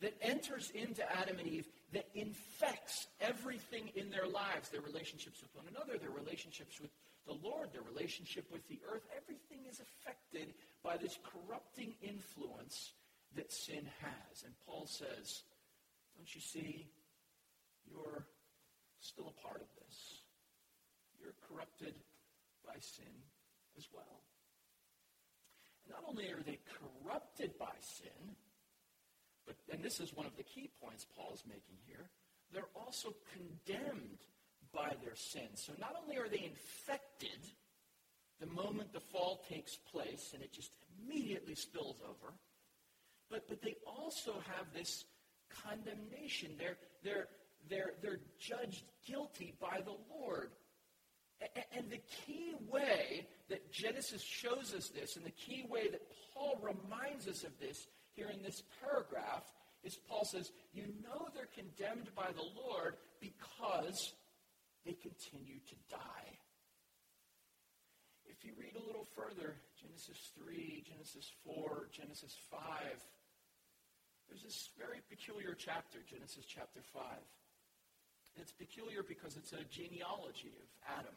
that 0.00 0.14
enters 0.20 0.70
into 0.70 1.02
Adam 1.18 1.38
and 1.38 1.48
Eve 1.48 1.66
that 1.92 2.06
infects 2.14 3.06
everything 3.20 3.90
in 3.94 4.10
their 4.10 4.26
lives 4.26 4.68
their 4.68 4.82
relationships 4.82 5.40
with 5.40 5.54
one 5.54 5.64
another, 5.74 5.98
their 5.98 6.10
relationships 6.10 6.80
with 6.80 6.90
the 7.26 7.36
Lord, 7.42 7.72
their 7.72 7.82
relationship 7.82 8.46
with 8.50 8.66
the 8.68 8.80
earth. 8.90 9.02
Everything 9.16 9.66
is 9.68 9.80
affected 9.80 10.54
by 10.82 10.96
this 10.96 11.18
corrupting 11.24 11.94
influence 12.00 12.92
that 13.34 13.52
sin 13.52 13.86
has. 14.00 14.42
And 14.44 14.54
Paul 14.66 14.86
says, 14.86 15.42
Don't 16.16 16.32
you 16.34 16.40
see? 16.40 16.86
You're 17.90 18.26
still 19.00 19.32
a 19.36 19.42
part 19.46 19.60
of 19.60 19.68
this. 19.82 20.22
You're 21.20 21.34
corrupted 21.48 21.94
by 22.64 22.74
sin 22.80 23.14
as 23.76 23.86
well. 23.92 24.22
And 25.84 25.94
not 25.94 26.04
only 26.08 26.26
are 26.30 26.42
they 26.44 26.58
corrupted 26.66 27.58
by 27.58 27.74
sin, 27.80 28.36
but, 29.46 29.56
and 29.72 29.82
this 29.82 30.00
is 30.00 30.14
one 30.14 30.26
of 30.26 30.36
the 30.36 30.42
key 30.42 30.70
points 30.82 31.06
Paul's 31.16 31.44
making 31.46 31.78
here, 31.86 32.10
they're 32.52 32.70
also 32.74 33.14
condemned 33.32 34.26
by 34.76 34.92
their 35.02 35.16
sin. 35.16 35.48
So 35.54 35.72
not 35.80 35.96
only 36.02 36.18
are 36.18 36.28
they 36.28 36.44
infected 36.44 37.40
the 38.38 38.46
moment 38.46 38.92
the 38.92 39.00
fall 39.00 39.42
takes 39.48 39.76
place 39.76 40.32
and 40.34 40.42
it 40.42 40.52
just 40.52 40.70
immediately 41.00 41.54
spills 41.54 41.96
over, 42.04 42.34
but, 43.30 43.48
but 43.48 43.62
they 43.62 43.76
also 43.86 44.34
have 44.56 44.66
this 44.74 45.06
condemnation. 45.64 46.50
They're, 46.58 46.76
they're, 47.02 47.28
they're, 47.68 47.92
they're 48.02 48.20
judged 48.38 48.84
guilty 49.06 49.54
by 49.58 49.80
the 49.84 49.96
Lord. 50.14 50.50
And 51.72 51.90
the 51.90 52.00
key 52.26 52.54
way 52.70 53.26
that 53.48 53.72
Genesis 53.72 54.22
shows 54.22 54.74
us 54.74 54.88
this, 54.88 55.16
and 55.16 55.24
the 55.24 55.30
key 55.30 55.64
way 55.68 55.88
that 55.90 56.00
Paul 56.32 56.58
reminds 56.62 57.28
us 57.28 57.44
of 57.44 57.58
this 57.58 57.86
here 58.14 58.30
in 58.32 58.42
this 58.42 58.62
paragraph, 58.82 59.44
is 59.84 59.96
Paul 60.08 60.24
says, 60.24 60.50
You 60.72 60.84
know 61.02 61.28
they're 61.34 61.48
condemned 61.54 62.08
by 62.14 62.28
the 62.34 62.60
Lord 62.60 62.96
because 63.20 64.14
they 64.86 64.94
continue 64.94 65.58
to 65.66 65.76
die. 65.90 66.30
If 68.30 68.46
you 68.46 68.54
read 68.54 68.78
a 68.78 68.86
little 68.86 69.06
further, 69.18 69.58
Genesis 69.74 70.30
3, 70.38 70.86
Genesis 70.86 71.26
4, 71.42 71.90
Genesis 71.90 72.38
5, 72.50 72.62
there's 74.30 74.46
this 74.46 74.70
very 74.78 75.02
peculiar 75.10 75.58
chapter, 75.58 75.98
Genesis 76.06 76.46
chapter 76.46 76.86
5. 76.94 77.02
It's 78.38 78.54
peculiar 78.54 79.02
because 79.02 79.34
it's 79.34 79.56
a 79.56 79.66
genealogy 79.66 80.54
of 80.54 80.68
Adam. 80.86 81.16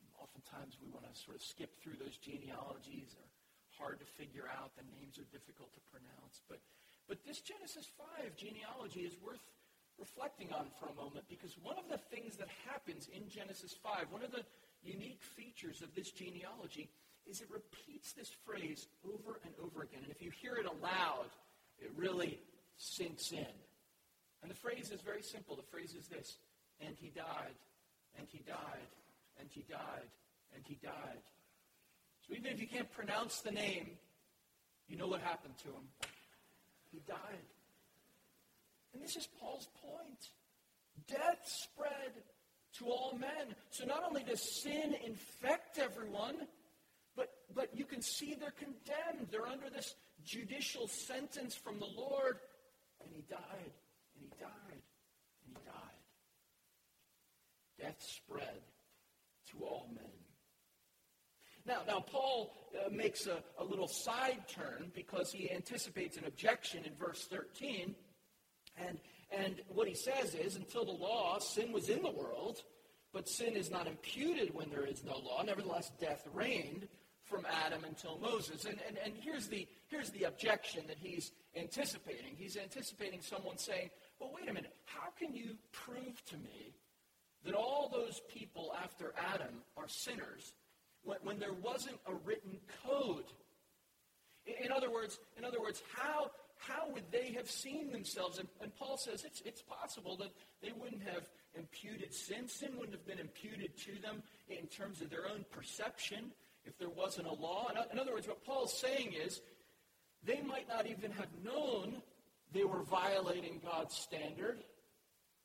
And 0.00 0.08
oftentimes 0.16 0.80
we 0.80 0.88
want 0.88 1.04
to 1.04 1.12
sort 1.12 1.36
of 1.36 1.44
skip 1.44 1.76
through 1.82 2.00
those 2.00 2.16
genealogies. 2.16 3.12
They're 3.12 3.34
hard 3.76 4.00
to 4.00 4.08
figure 4.16 4.48
out. 4.48 4.72
The 4.78 4.86
names 4.88 5.20
are 5.20 5.28
difficult 5.28 5.74
to 5.74 5.82
pronounce. 5.90 6.40
But, 6.46 6.62
but 7.10 7.20
this 7.26 7.42
Genesis 7.42 7.90
5 8.22 8.38
genealogy 8.38 9.04
is 9.04 9.18
worth 9.20 9.42
reflecting 9.98 10.52
on 10.52 10.66
for 10.78 10.88
a 10.88 10.94
moment 10.94 11.24
because 11.28 11.56
one 11.62 11.76
of 11.76 11.88
the 11.90 11.98
things 11.98 12.36
that 12.36 12.48
happens 12.66 13.08
in 13.14 13.28
Genesis 13.28 13.74
5, 13.82 14.06
one 14.10 14.22
of 14.22 14.30
the 14.30 14.44
unique 14.82 15.20
features 15.22 15.82
of 15.82 15.94
this 15.94 16.10
genealogy 16.10 16.88
is 17.26 17.40
it 17.40 17.48
repeats 17.50 18.12
this 18.12 18.30
phrase 18.46 18.86
over 19.04 19.40
and 19.44 19.52
over 19.62 19.82
again. 19.82 20.00
And 20.02 20.10
if 20.10 20.22
you 20.22 20.30
hear 20.30 20.54
it 20.56 20.66
aloud, 20.66 21.28
it 21.78 21.90
really 21.96 22.38
sinks 22.76 23.32
in. 23.32 23.54
And 24.42 24.50
the 24.50 24.54
phrase 24.54 24.90
is 24.90 25.00
very 25.00 25.22
simple. 25.22 25.56
The 25.56 25.62
phrase 25.62 25.94
is 25.98 26.06
this 26.06 26.38
and 26.80 26.94
he 26.96 27.10
died, 27.10 27.58
and 28.18 28.26
he 28.30 28.38
died, 28.46 28.88
and 29.38 29.48
he 29.50 29.64
died, 29.68 30.08
and 30.54 30.64
he 30.64 30.78
died. 30.82 31.22
So 32.26 32.34
even 32.34 32.52
if 32.52 32.60
you 32.60 32.66
can't 32.66 32.90
pronounce 32.92 33.40
the 33.40 33.50
name, 33.50 33.90
you 34.86 34.96
know 34.96 35.06
what 35.06 35.20
happened 35.20 35.54
to 35.58 35.68
him. 35.68 35.88
He 36.90 37.00
died. 37.06 37.44
And 38.92 39.02
this 39.02 39.16
is 39.16 39.28
Paul's 39.40 39.68
point. 39.82 40.28
Death 41.06 41.40
spread 41.44 42.12
to 42.78 42.86
all 42.86 43.16
men. 43.18 43.54
So 43.70 43.84
not 43.84 44.04
only 44.06 44.22
does 44.22 44.42
sin 44.62 44.94
infect 45.04 45.78
everyone, 45.78 46.36
but, 47.16 47.30
but 47.54 47.76
you 47.76 47.84
can 47.84 48.02
see 48.02 48.36
they're 48.38 48.50
condemned. 48.50 49.28
They're 49.30 49.46
under 49.46 49.70
this 49.70 49.94
judicial 50.24 50.88
sentence 50.88 51.54
from 51.54 51.78
the 51.78 51.86
Lord. 51.86 52.38
And 53.02 53.10
he 53.12 53.22
died 53.28 53.72
and 54.14 54.24
he 54.24 54.30
died, 54.40 54.82
and 55.46 55.46
he 55.46 55.54
died. 55.64 55.98
Death 57.80 58.02
spread 58.02 58.62
to 59.50 59.64
all 59.64 59.88
men. 59.94 60.04
Now, 61.66 61.82
now 61.86 62.00
Paul 62.00 62.54
uh, 62.74 62.90
makes 62.90 63.26
a, 63.26 63.42
a 63.58 63.64
little 63.64 63.88
side 63.88 64.40
turn 64.48 64.90
because 64.94 65.30
he 65.30 65.50
anticipates 65.50 66.16
an 66.16 66.24
objection 66.24 66.84
in 66.84 66.94
verse 66.94 67.26
13. 67.30 67.94
And, 68.86 68.98
and 69.30 69.56
what 69.68 69.88
he 69.88 69.94
says 69.94 70.34
is, 70.34 70.56
until 70.56 70.84
the 70.84 70.92
law, 70.92 71.38
sin 71.38 71.72
was 71.72 71.88
in 71.88 72.02
the 72.02 72.10
world, 72.10 72.62
but 73.12 73.28
sin 73.28 73.56
is 73.56 73.70
not 73.70 73.86
imputed 73.86 74.54
when 74.54 74.70
there 74.70 74.86
is 74.86 75.04
no 75.04 75.18
law. 75.18 75.42
Nevertheless, 75.42 75.90
death 76.00 76.26
reigned 76.34 76.86
from 77.24 77.46
Adam 77.66 77.84
until 77.84 78.18
Moses. 78.18 78.64
And, 78.64 78.78
and, 78.86 78.98
and 79.04 79.14
here's, 79.20 79.48
the, 79.48 79.66
here's 79.88 80.10
the 80.10 80.24
objection 80.24 80.84
that 80.88 80.96
he's 80.98 81.32
anticipating. 81.56 82.34
He's 82.36 82.56
anticipating 82.56 83.20
someone 83.20 83.58
saying, 83.58 83.90
well, 84.18 84.30
wait 84.34 84.48
a 84.48 84.52
minute, 84.52 84.74
how 84.86 85.10
can 85.18 85.34
you 85.34 85.56
prove 85.72 86.24
to 86.26 86.36
me 86.36 86.74
that 87.44 87.54
all 87.54 87.88
those 87.92 88.20
people 88.32 88.74
after 88.82 89.12
Adam 89.32 89.62
are 89.76 89.88
sinners 89.88 90.52
when, 91.04 91.18
when 91.22 91.38
there 91.38 91.52
wasn't 91.52 91.98
a 92.06 92.14
written 92.26 92.58
code? 92.86 93.24
In, 94.46 94.66
in, 94.66 94.72
other 94.72 94.90
words, 94.90 95.18
in 95.36 95.44
other 95.44 95.60
words, 95.60 95.82
how, 95.94 96.30
how 96.58 96.88
would 96.92 97.10
they 97.10 97.32
have 97.32 97.50
seen 97.50 97.90
themselves? 97.90 98.38
And, 98.38 98.48
and 98.60 98.74
Paul 98.76 98.96
says 98.96 99.24
it's, 99.24 99.40
it's 99.44 99.62
possible 99.62 100.16
that 100.18 100.32
they 100.62 100.72
wouldn't 100.72 101.02
have 101.02 101.28
imputed 101.56 102.12
sin. 102.12 102.48
Sin 102.48 102.70
wouldn't 102.76 102.94
have 102.94 103.06
been 103.06 103.18
imputed 103.18 103.76
to 103.78 104.00
them 104.02 104.22
in 104.48 104.66
terms 104.66 105.00
of 105.00 105.10
their 105.10 105.26
own 105.26 105.44
perception 105.50 106.32
if 106.64 106.76
there 106.78 106.90
wasn't 106.90 107.26
a 107.26 107.32
law. 107.32 107.70
In 107.92 107.98
other 107.98 108.12
words, 108.12 108.28
what 108.28 108.44
Paul's 108.44 108.76
saying 108.76 109.14
is 109.14 109.40
they 110.24 110.40
might 110.42 110.68
not 110.68 110.86
even 110.86 111.10
have 111.12 111.28
known 111.42 112.02
they 112.52 112.64
were 112.64 112.82
violating 112.82 113.60
God's 113.64 113.94
standard. 113.94 114.58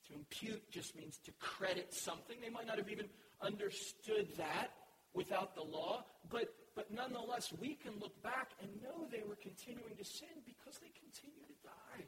To 0.07 0.13
impute 0.15 0.69
just 0.69 0.97
means 0.97 1.17
to 1.25 1.31
credit 1.39 1.93
something. 1.93 2.35
They 2.41 2.49
might 2.49 2.67
not 2.67 2.77
have 2.77 2.89
even 2.89 3.07
understood 3.41 4.27
that 4.37 4.71
without 5.13 5.55
the 5.55 5.61
law, 5.61 6.03
but, 6.29 6.53
but 6.75 6.91
nonetheless, 6.91 7.53
we 7.61 7.75
can 7.75 7.93
look 8.01 8.21
back 8.23 8.51
and 8.61 8.69
know 8.81 9.05
they 9.11 9.23
were 9.27 9.37
continuing 9.37 9.95
to 9.97 10.05
sin 10.05 10.41
because 10.45 10.79
they 10.79 10.91
continue 10.97 11.45
to 11.45 11.57
die. 11.63 12.05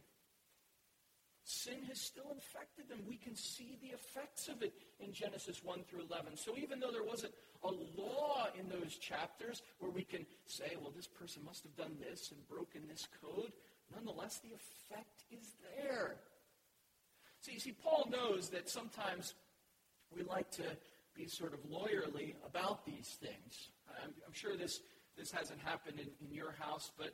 Sin 1.44 1.78
has 1.88 2.02
still 2.02 2.32
infected 2.34 2.90
them. 2.90 3.00
We 3.08 3.18
can 3.18 3.36
see 3.36 3.78
the 3.80 3.90
effects 3.90 4.48
of 4.48 4.64
it 4.64 4.74
in 5.00 5.14
Genesis 5.14 5.64
1 5.64 5.84
through 5.88 6.02
11. 6.10 6.38
So 6.38 6.58
even 6.58 6.80
though 6.80 6.90
there 6.90 7.04
wasn't 7.04 7.34
a 7.64 7.70
law 7.96 8.48
in 8.60 8.68
those 8.68 8.96
chapters 8.98 9.62
where 9.78 9.92
we 9.92 10.04
can 10.04 10.26
say, 10.48 10.76
well, 10.82 10.92
this 10.96 11.08
person 11.08 11.44
must 11.46 11.62
have 11.62 11.76
done 11.76 11.98
this 12.00 12.32
and 12.32 12.48
broken 12.50 12.82
this 12.90 13.08
code, 13.22 13.52
nonetheless, 13.94 14.40
the 14.40 14.56
effect 14.56 15.24
is 15.32 15.54
there. 15.78 16.16
So 17.42 17.52
you 17.52 17.60
see, 17.60 17.74
Paul 17.74 18.10
knows 18.12 18.50
that 18.50 18.68
sometimes 18.68 19.36
we 20.16 20.24
like 20.24 20.50
to 20.52 20.64
be 21.16 21.28
sort 21.28 21.54
of 21.54 21.60
lawyerly 21.70 22.34
about 22.44 22.88
these 22.88 23.18
things. 23.22 23.70
I'm, 24.04 24.14
I'm 24.26 24.34
sure 24.34 24.56
this, 24.58 24.82
this 25.18 25.32
hasn't 25.32 25.60
happened 25.62 26.00
in, 26.00 26.10
in 26.26 26.34
your 26.34 26.54
house, 26.60 26.92
but 26.98 27.14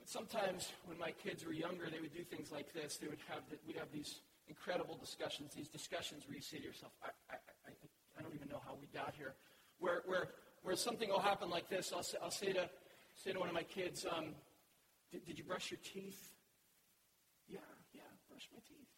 but 0.00 0.08
sometimes 0.08 0.72
when 0.86 0.96
my 0.96 1.10
kids 1.10 1.44
were 1.44 1.52
younger, 1.52 1.90
they 1.92 2.00
would 2.00 2.14
do 2.14 2.24
things 2.24 2.50
like 2.50 2.72
this. 2.72 2.96
They 2.96 3.06
would 3.06 3.20
have, 3.28 3.42
the, 3.50 3.56
we'd 3.66 3.76
have 3.76 3.92
these 3.92 4.20
incredible 4.48 4.96
discussions, 4.96 5.52
these 5.54 5.68
discussions 5.68 6.26
where 6.26 6.34
you 6.36 6.40
say 6.40 6.56
to 6.56 6.64
yourself, 6.64 6.92
I, 7.04 7.08
I, 7.30 7.36
I, 7.68 7.72
I 8.18 8.22
don't 8.22 8.34
even 8.34 8.48
know 8.48 8.62
how 8.66 8.78
we 8.80 8.86
got 8.96 9.14
here. 9.14 9.34
Where, 9.78 10.00
where, 10.06 10.28
where 10.62 10.74
something 10.74 11.10
will 11.10 11.20
happen 11.20 11.50
like 11.50 11.68
this, 11.68 11.92
I'll 11.94 12.02
say, 12.02 12.16
I'll 12.22 12.30
say, 12.30 12.54
to, 12.54 12.70
say 13.14 13.32
to 13.32 13.38
one 13.38 13.48
of 13.48 13.54
my 13.54 13.62
kids, 13.62 14.06
um, 14.10 14.34
did, 15.12 15.26
did 15.26 15.38
you 15.38 15.44
brush 15.44 15.70
your 15.70 15.80
teeth? 15.84 16.32
Yeah, 17.46 17.58
yeah, 17.92 18.00
brush 18.30 18.48
my 18.54 18.60
teeth. 18.66 18.88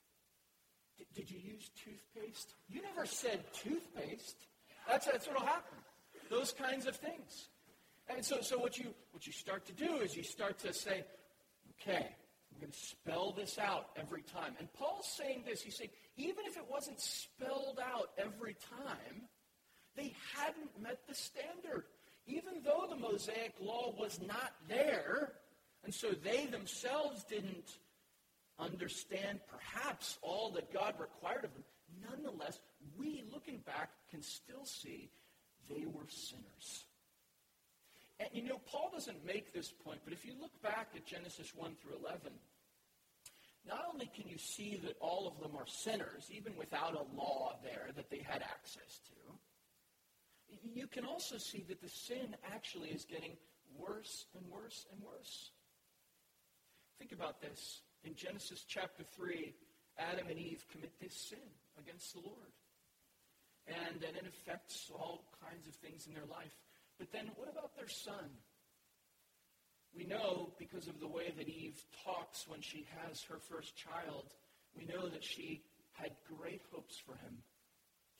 Did, 0.99 1.07
did 1.15 1.31
you 1.35 1.41
use 1.41 1.71
toothpaste? 1.85 2.55
You 2.69 2.81
never 2.83 3.07
said 3.07 3.43
toothpaste. 3.53 4.37
That's, 4.89 5.07
that's 5.07 5.27
what 5.27 5.41
will 5.41 5.47
happen. 5.47 5.79
Those 6.33 6.53
kinds 6.53 6.87
of 6.87 6.97
things. 6.97 7.49
And 8.09 8.25
so, 8.25 8.41
so 8.41 8.59
what, 8.59 8.79
you, 8.79 8.95
what 9.11 9.27
you 9.27 9.35
start 9.35 9.67
to 9.67 9.75
do 9.75 9.97
is 9.97 10.17
you 10.17 10.23
start 10.23 10.59
to 10.61 10.73
say, 10.73 11.05
okay, 11.73 12.07
I'm 12.07 12.59
going 12.59 12.73
to 12.73 12.79
spell 12.79 13.35
this 13.37 13.59
out 13.59 13.91
every 14.01 14.23
time. 14.23 14.55
And 14.59 14.73
Paul's 14.73 15.07
saying 15.07 15.43
this. 15.47 15.61
He's 15.61 15.77
saying, 15.77 15.91
even 16.17 16.47
if 16.47 16.57
it 16.57 16.65
wasn't 16.71 16.99
spelled 17.03 17.79
out 17.85 18.13
every 18.17 18.57
time, 18.79 19.29
they 19.95 20.15
hadn't 20.35 20.83
met 20.83 21.01
the 21.07 21.15
standard. 21.15 21.85
Even 22.27 22.63
though 22.65 22.87
the 22.89 22.97
Mosaic 22.97 23.53
law 23.61 23.95
was 23.99 24.19
not 24.27 24.53
there, 24.71 25.33
and 25.85 25.93
so 25.93 26.13
they 26.13 26.47
themselves 26.47 27.25
didn't 27.25 27.77
understand 28.59 29.41
perhaps 29.51 30.19
all 30.23 30.51
that 30.53 30.73
God 30.73 30.95
required 30.99 31.45
of 31.45 31.53
them, 31.53 31.65
nonetheless, 32.09 32.59
we, 32.99 33.23
looking 33.31 33.59
back, 33.67 33.91
can 34.11 34.23
still 34.23 34.65
see 34.65 35.11
they 35.75 35.87
were 35.87 36.07
sinners. 36.09 36.85
And 38.21 38.29
you 38.33 38.49
know, 38.49 38.61
Paul 38.67 38.91
doesn't 38.93 39.25
make 39.27 39.53
this 39.53 39.73
point, 39.85 40.01
but 40.05 40.13
if 40.13 40.25
you 40.25 40.33
look 40.41 40.61
back 40.63 40.89
at 40.95 41.07
Genesis 41.07 41.53
1 41.55 41.75
through 41.81 41.97
11, 42.05 42.33
not 43.67 43.85
only 43.93 44.11
can 44.15 44.29
you 44.29 44.39
see 44.39 44.81
that 44.85 44.97
all 45.01 45.27
of 45.27 45.41
them 45.41 45.57
are 45.57 45.67
sinners, 45.67 46.29
even 46.31 46.57
without 46.57 46.95
a 46.95 47.17
law 47.17 47.59
there 47.63 47.91
that 47.97 48.11
they 48.11 48.19
had 48.19 48.43
access 48.43 49.01
to, 49.07 49.13
you 50.75 50.87
can 50.87 51.05
also 51.05 51.39
see 51.39 51.65
that 51.69 51.81
the 51.81 51.89
sin 51.89 52.37
actually 52.53 52.91
is 52.91 53.05
getting 53.05 53.37
worse 53.77 54.27
and 54.37 54.45
worse 54.51 54.87
and 54.93 55.01
worse. 55.03 55.51
Think 56.99 57.13
about 57.13 57.41
this. 57.41 57.83
In 58.05 58.15
Genesis 58.15 58.65
chapter 58.69 59.03
3, 59.17 59.55
Adam 59.99 60.27
and 60.29 60.39
Eve 60.39 60.65
commit 60.71 60.93
this 61.01 61.15
sin 61.15 61.39
against 61.79 62.13
the 62.15 62.21
Lord. 62.21 62.53
And, 63.67 64.03
and 64.03 64.17
it 64.17 64.27
affects 64.27 64.91
all 64.93 65.25
kinds 65.45 65.67
of 65.69 65.75
things 65.77 66.07
in 66.07 66.15
their 66.15 66.27
life. 66.27 66.53
But 66.99 67.13
then 67.13 67.31
what 67.37 67.49
about 67.49 67.77
their 67.77 67.89
son? 67.89 68.31
We 69.95 70.05
know 70.05 70.53
because 70.59 70.89
of 70.89 71.01
the 71.01 71.09
way 71.09 71.33
that 71.37 71.49
Eve 71.49 71.79
talks 72.05 72.49
when 72.49 72.61
she 72.61 72.87
has 73.03 73.23
her 73.25 73.39
first 73.39 73.77
child, 73.77 74.33
we 74.77 74.87
know 74.87 75.09
that 75.09 75.23
she 75.23 75.63
had 75.93 76.13
great 76.27 76.63
hopes 76.73 76.97
for 76.97 77.13
him, 77.13 77.39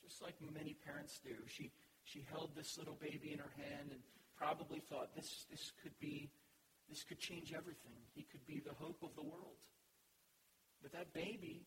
just 0.05 0.23
like 0.23 0.35
many 0.55 0.77
parents 0.85 1.19
do. 1.25 1.35
She, 1.47 1.73
she 2.05 2.25
held 2.31 2.51
this 2.55 2.77
little 2.77 2.99
baby 3.01 3.33
in 3.33 3.39
her 3.39 3.53
hand 3.57 3.89
and 3.91 4.01
probably 4.37 4.81
thought 4.81 5.15
this, 5.17 5.47
this 5.51 5.73
could 5.83 5.99
be, 5.99 6.31
this 6.89 7.03
could 7.05 7.19
change 7.19 7.55
everything. 7.57 7.97
He 8.15 8.27
could 8.31 8.45
be 8.47 8.61
the 8.61 8.75
hope 8.75 9.03
of 9.03 9.15
the 9.17 9.23
world. 9.23 9.57
But 10.83 10.93
that 10.93 11.15
baby 11.15 11.65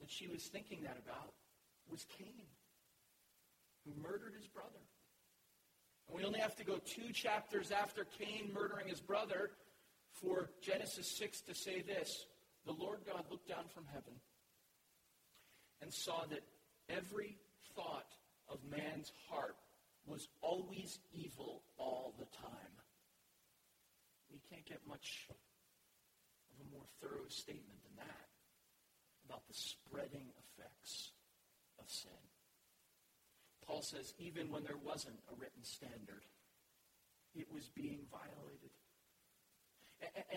that 0.00 0.10
she 0.10 0.28
was 0.28 0.44
thinking 0.44 0.82
that 0.84 0.96
about 1.04 1.34
was 1.90 2.06
Cain, 2.16 2.46
who 3.84 4.02
murdered 4.02 4.34
his 4.36 4.46
brother. 4.46 4.82
And 6.08 6.16
we 6.16 6.24
only 6.24 6.40
have 6.40 6.56
to 6.56 6.64
go 6.64 6.78
two 6.78 7.12
chapters 7.12 7.70
after 7.70 8.06
Cain 8.18 8.50
murdering 8.52 8.88
his 8.88 9.00
brother 9.00 9.50
for 10.20 10.50
Genesis 10.60 11.06
6 11.18 11.42
to 11.42 11.54
say 11.54 11.82
this 11.82 12.26
The 12.66 12.72
Lord 12.72 13.00
God 13.06 13.24
looked 13.30 13.48
down 13.48 13.64
from 13.74 13.84
heaven 13.92 14.14
and 15.80 15.92
saw 15.92 16.24
that 16.30 16.42
every 16.88 17.38
thought 17.74 18.12
of 18.48 18.58
man's 18.70 19.12
heart 19.28 19.56
was 20.06 20.28
always 20.40 20.98
evil 21.12 21.62
all 21.78 22.14
the 22.18 22.26
time. 22.36 22.72
We 24.32 24.40
can't 24.50 24.64
get 24.66 24.80
much 24.88 25.28
of 25.30 26.66
a 26.66 26.74
more 26.74 26.86
thorough 27.00 27.28
statement 27.28 27.78
than 27.84 28.06
that 28.06 28.28
about 29.26 29.46
the 29.46 29.54
spreading 29.54 30.28
effects 30.38 31.12
of 31.78 31.88
sin. 31.88 32.31
Paul 33.66 33.82
says, 33.82 34.14
even 34.18 34.50
when 34.50 34.64
there 34.64 34.76
wasn't 34.84 35.18
a 35.30 35.40
written 35.40 35.62
standard, 35.62 36.24
it 37.34 37.46
was 37.52 37.68
being 37.74 38.00
violated. 38.10 38.70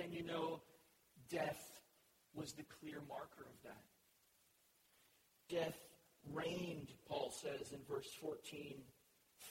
And, 0.02 0.14
you 0.14 0.24
know, 0.24 0.62
death 1.30 1.82
was 2.34 2.54
the 2.54 2.64
clear 2.80 3.02
marker 3.08 3.46
of 3.50 3.64
that. 3.64 3.84
Death 5.50 5.78
reigned, 6.34 6.90
Paul 7.08 7.32
says 7.32 7.72
in 7.72 7.80
verse 7.90 8.10
14, 8.22 8.76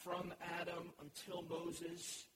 from 0.03 0.33
Adam 0.61 0.91
until 1.01 1.43
Moses, 1.49 2.27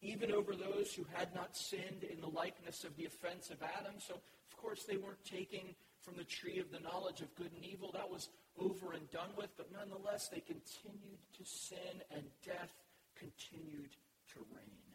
even 0.00 0.32
over 0.32 0.54
those 0.54 0.92
who 0.94 1.04
had 1.12 1.34
not 1.34 1.56
sinned 1.56 2.04
in 2.10 2.20
the 2.20 2.28
likeness 2.28 2.84
of 2.84 2.96
the 2.96 3.06
offense 3.06 3.50
of 3.50 3.62
Adam. 3.62 3.94
So, 3.98 4.14
of 4.14 4.56
course, 4.56 4.84
they 4.84 4.96
weren't 4.96 5.24
taking 5.24 5.74
from 6.02 6.16
the 6.16 6.24
tree 6.24 6.58
of 6.58 6.70
the 6.70 6.80
knowledge 6.80 7.20
of 7.20 7.34
good 7.34 7.50
and 7.54 7.64
evil. 7.64 7.90
That 7.92 8.10
was 8.10 8.28
over 8.60 8.92
and 8.92 9.10
done 9.10 9.30
with, 9.36 9.50
but 9.56 9.70
nonetheless, 9.72 10.28
they 10.28 10.40
continued 10.40 11.18
to 11.36 11.44
sin 11.44 12.02
and 12.10 12.22
death 12.44 12.72
continued 13.16 13.90
to 14.32 14.40
reign. 14.54 14.88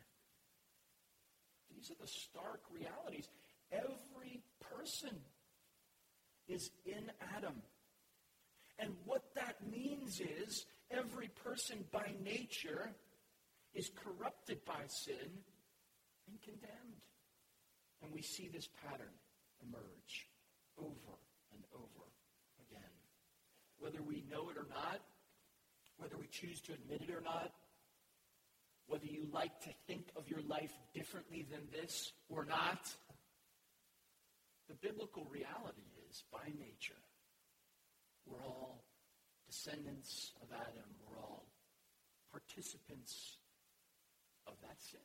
These 1.76 1.92
are 1.92 2.02
the 2.02 2.08
stark 2.08 2.62
realities. 2.72 3.28
Every 3.72 4.42
person 4.72 5.18
is 6.48 6.70
in 6.86 7.12
Adam. 7.36 7.62
And 8.80 8.94
what 9.06 9.24
that 9.36 9.56
means 9.70 10.20
is 10.20 10.66
every 10.92 11.30
person 11.44 11.86
by 11.92 12.14
nature 12.24 12.92
is 13.74 13.90
corrupted 14.04 14.64
by 14.66 14.88
sin 14.88 15.44
and 16.28 16.42
condemned. 16.42 17.02
And 18.02 18.14
we 18.14 18.22
see 18.22 18.50
this 18.50 18.68
pattern 18.86 19.14
emerge 19.62 20.28
over. 20.78 21.23
Whether 23.84 24.02
we 24.02 24.24
know 24.32 24.50
it 24.50 24.56
or 24.56 24.66
not, 24.70 25.02
whether 25.98 26.16
we 26.18 26.28
choose 26.32 26.62
to 26.62 26.74
admit 26.74 27.02
it 27.02 27.14
or 27.14 27.20
not, 27.20 27.52
whether 28.88 29.06
you 29.06 29.28
like 29.34 29.60
to 29.62 29.70
think 29.88 30.08
of 30.16 30.30
your 30.30 30.42
life 30.48 30.72
differently 30.94 31.46
than 31.52 31.68
this 31.70 32.14
or 32.30 32.46
not, 32.46 32.88
the 34.70 34.76
biblical 34.76 35.28
reality 35.30 35.84
is 36.10 36.24
by 36.32 36.48
nature, 36.58 37.04
we're 38.26 38.42
all 38.46 38.86
descendants 39.46 40.32
of 40.42 40.48
Adam. 40.56 40.90
We're 41.06 41.20
all 41.20 41.46
participants 42.32 43.38
of 44.48 44.54
that 44.62 44.82
sin. 44.82 45.00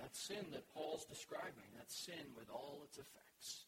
That 0.00 0.16
sin 0.16 0.44
that 0.52 0.68
Paul's 0.74 1.06
describing, 1.06 1.70
that 1.78 1.90
sin 1.90 2.34
with 2.36 2.50
all 2.50 2.82
its 2.84 2.98
effects. 2.98 3.66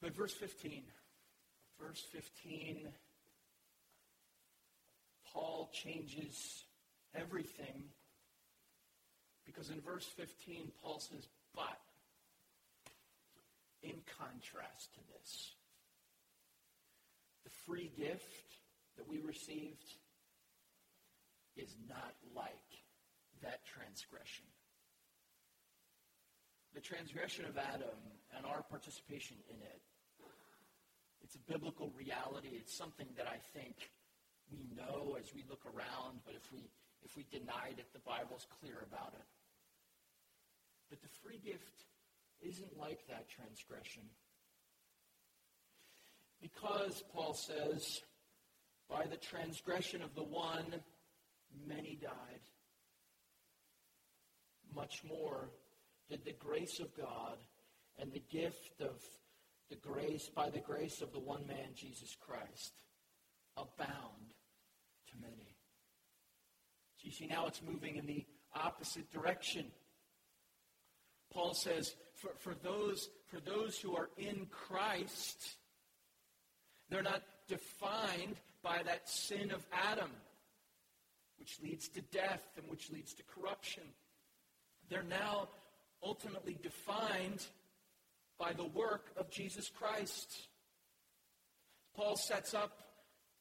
But 0.00 0.14
verse 0.14 0.32
15, 0.32 0.82
verse 1.80 2.04
15, 2.12 2.88
Paul 5.32 5.70
changes 5.72 6.64
everything 7.14 7.84
because 9.44 9.70
in 9.70 9.80
verse 9.80 10.06
15, 10.16 10.70
Paul 10.82 11.00
says, 11.00 11.26
but 11.54 11.80
in 13.82 13.94
contrast 14.18 14.94
to 14.94 15.00
this, 15.12 15.52
the 17.44 17.50
free 17.66 17.90
gift 17.96 18.54
that 18.96 19.08
we 19.08 19.20
received 19.20 19.84
is 21.56 21.74
not 21.88 22.14
like 22.36 22.52
that 23.42 23.64
transgression. 23.64 24.44
The 26.74 26.80
transgression 26.80 27.46
of 27.46 27.56
Adam 27.56 27.98
and 28.36 28.46
our 28.46 28.62
participation 28.62 29.36
in 29.50 29.60
it, 29.62 29.80
it's 31.28 31.36
a 31.36 31.52
biblical 31.52 31.92
reality. 31.94 32.56
It's 32.56 32.74
something 32.74 33.06
that 33.18 33.26
I 33.26 33.36
think 33.52 33.76
we 34.50 34.64
know 34.74 35.18
as 35.20 35.34
we 35.34 35.44
look 35.46 35.60
around, 35.66 36.20
but 36.24 36.34
if 36.34 36.50
we 36.50 36.70
if 37.04 37.16
we 37.16 37.26
denied 37.30 37.76
it, 37.76 37.92
the 37.92 38.00
Bible's 38.00 38.46
clear 38.60 38.78
about 38.90 39.12
it. 39.12 39.26
But 40.88 41.02
the 41.02 41.08
free 41.22 41.38
gift 41.44 41.84
isn't 42.40 42.78
like 42.78 43.06
that 43.08 43.28
transgression. 43.28 44.02
Because, 46.40 47.02
Paul 47.12 47.34
says, 47.34 48.00
by 48.88 49.04
the 49.06 49.16
transgression 49.16 50.02
of 50.02 50.14
the 50.14 50.24
one, 50.24 50.66
many 51.66 51.98
died. 52.00 52.40
Much 54.74 55.02
more 55.06 55.50
did 56.08 56.24
the 56.24 56.32
grace 56.32 56.80
of 56.80 56.96
God 56.96 57.36
and 57.98 58.12
the 58.12 58.22
gift 58.30 58.80
of 58.80 59.02
the 59.70 59.76
grace, 59.76 60.30
by 60.34 60.50
the 60.50 60.60
grace 60.60 61.02
of 61.02 61.12
the 61.12 61.18
one 61.18 61.46
man, 61.46 61.70
Jesus 61.74 62.16
Christ, 62.18 62.72
abound 63.56 64.34
to 65.10 65.16
many. 65.20 65.56
So 66.96 67.06
you 67.06 67.12
see, 67.12 67.26
now 67.26 67.46
it's 67.46 67.62
moving 67.62 67.96
in 67.96 68.06
the 68.06 68.24
opposite 68.54 69.10
direction. 69.12 69.66
Paul 71.32 71.54
says, 71.54 71.94
for, 72.14 72.30
for, 72.38 72.54
those, 72.62 73.10
for 73.26 73.40
those 73.40 73.78
who 73.78 73.94
are 73.94 74.08
in 74.16 74.46
Christ, 74.50 75.56
they're 76.88 77.02
not 77.02 77.22
defined 77.48 78.36
by 78.62 78.82
that 78.84 79.08
sin 79.08 79.50
of 79.50 79.64
Adam, 79.72 80.10
which 81.38 81.58
leads 81.62 81.88
to 81.90 82.00
death 82.00 82.42
and 82.56 82.68
which 82.68 82.90
leads 82.90 83.14
to 83.14 83.22
corruption. 83.24 83.84
They're 84.88 85.02
now 85.02 85.48
ultimately 86.02 86.58
defined 86.62 87.46
by 88.38 88.52
the 88.52 88.66
work 88.66 89.06
of 89.16 89.30
Jesus 89.30 89.68
Christ. 89.68 90.48
Paul 91.94 92.16
sets 92.16 92.54
up 92.54 92.78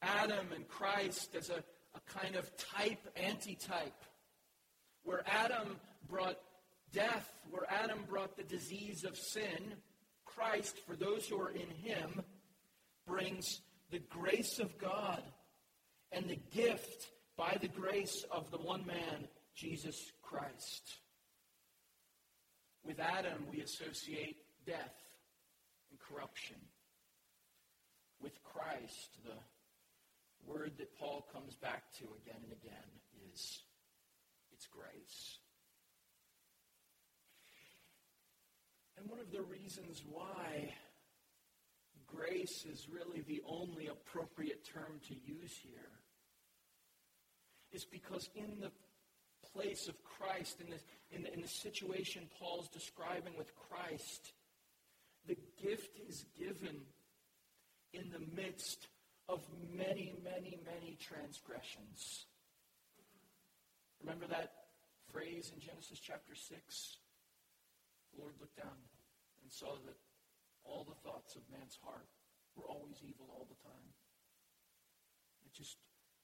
Adam 0.02 0.48
and 0.56 0.68
Christ 0.68 1.36
as 1.36 1.50
a, 1.50 1.64
a 1.96 2.20
kind 2.20 2.36
of 2.36 2.50
type 2.58 3.08
antitype, 3.16 4.04
where 5.04 5.24
Adam 5.28 5.78
brought 6.10 6.38
death, 6.92 7.30
where 7.52 7.66
Adam 7.70 8.00
brought 8.10 8.36
the 8.36 8.44
disease 8.44 9.04
of 9.04 9.18
sin, 9.18 9.74
Christ, 10.26 10.78
for 10.88 10.96
those 10.96 11.28
who 11.28 11.40
are 11.40 11.52
in 11.52 11.70
him, 11.70 12.24
brings 13.06 13.62
the 13.92 14.00
grace 14.00 14.60
of 14.60 14.78
God 14.78 15.22
and 16.12 16.30
the 16.30 16.40
gift 16.52 17.08
by 17.38 17.58
the 17.62 17.68
grace 17.68 18.26
of 18.32 18.50
the 18.52 18.58
one 18.58 18.86
man, 18.86 19.28
Jesus 19.56 20.12
Christ. 20.22 20.98
With 22.84 23.00
Adam, 23.00 23.46
we 23.52 23.62
associate 23.62 24.38
death 24.68 25.00
and 25.90 25.98
corruption. 26.00 26.58
With 28.22 28.44
Christ, 28.44 29.16
the 29.24 29.40
word 30.46 30.74
that 30.78 30.98
Paul 31.00 31.26
comes 31.34 31.56
back 31.56 31.84
to 32.00 32.04
again 32.04 32.42
and 32.44 32.52
again 32.52 32.90
is 33.34 33.62
it's 34.52 34.68
grace. 34.68 35.40
And 38.98 39.10
one 39.10 39.20
of 39.20 39.32
the 39.32 39.44
reasons 39.44 40.04
why 40.12 40.74
grace 42.08 42.66
is 42.66 42.88
really 42.92 43.22
the 43.22 43.42
only 43.48 43.88
appropriate 43.88 44.66
term 44.66 45.00
to 45.08 45.14
use 45.14 45.56
here 45.62 45.92
is 47.72 47.86
because 47.86 48.30
in 48.36 48.60
the 48.60 48.72
place 49.54 49.88
of 49.88 49.96
Christ, 50.04 50.60
in 50.62 50.72
the, 50.72 50.80
in 51.16 51.24
the, 51.24 51.34
in 51.34 51.42
the 51.42 51.48
situation 51.48 52.24
Paul's 52.40 52.70
describing 52.70 53.34
with 53.38 53.52
Christ, 53.56 54.34
the 55.28 55.38
gift 55.62 56.00
is 56.08 56.26
given 56.38 56.82
in 57.94 58.10
the 58.10 58.42
midst 58.42 58.88
of 59.28 59.46
many, 59.76 60.16
many, 60.24 60.58
many 60.64 60.98
transgressions. 61.00 62.26
Remember 64.02 64.28
that 64.28 64.52
phrase 65.12 65.52
in 65.54 65.60
Genesis 65.60 66.00
chapter 66.00 66.34
6? 66.34 66.98
The 68.14 68.22
Lord 68.22 68.34
looked 68.40 68.58
down 68.58 68.80
and 69.44 69.52
saw 69.52 69.76
that 69.86 69.98
all 70.64 70.88
the 70.88 70.96
thoughts 71.04 71.36
of 71.36 71.42
man's 71.52 71.78
heart 71.84 72.08
were 72.56 72.66
always 72.66 72.96
evil 73.04 73.28
all 73.30 73.48
the 73.50 73.62
time. 73.68 73.88
It 75.46 75.54
just 75.54 75.78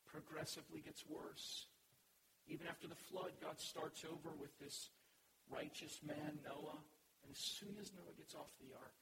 progressively 0.08 0.80
gets 0.80 1.04
worse. 1.08 1.68
Even 2.48 2.68
after 2.68 2.88
the 2.88 2.96
flood, 2.96 3.32
God 3.42 3.60
starts 3.60 4.04
over 4.06 4.36
with 4.40 4.58
this 4.60 4.90
righteous 5.50 6.00
man, 6.06 6.40
Noah. 6.44 6.80
And 7.24 7.32
as 7.32 7.40
soon 7.40 7.76
as 7.80 7.92
Noah 7.96 8.16
gets 8.18 8.36
off 8.36 8.52
the 8.60 8.76
ark, 8.76 9.00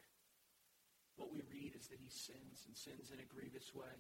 what 1.17 1.34
we 1.34 1.41
read 1.51 1.75
is 1.75 1.88
that 1.88 1.99
he 1.99 2.10
sins 2.10 2.65
and 2.65 2.77
sins 2.77 3.12
in 3.12 3.19
a 3.19 3.34
grievous 3.34 3.73
way. 3.75 3.97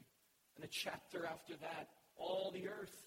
And 0.55 0.65
a 0.65 0.67
chapter 0.67 1.25
after 1.25 1.53
that, 1.61 1.89
all 2.15 2.51
the 2.51 2.67
earth 2.67 3.05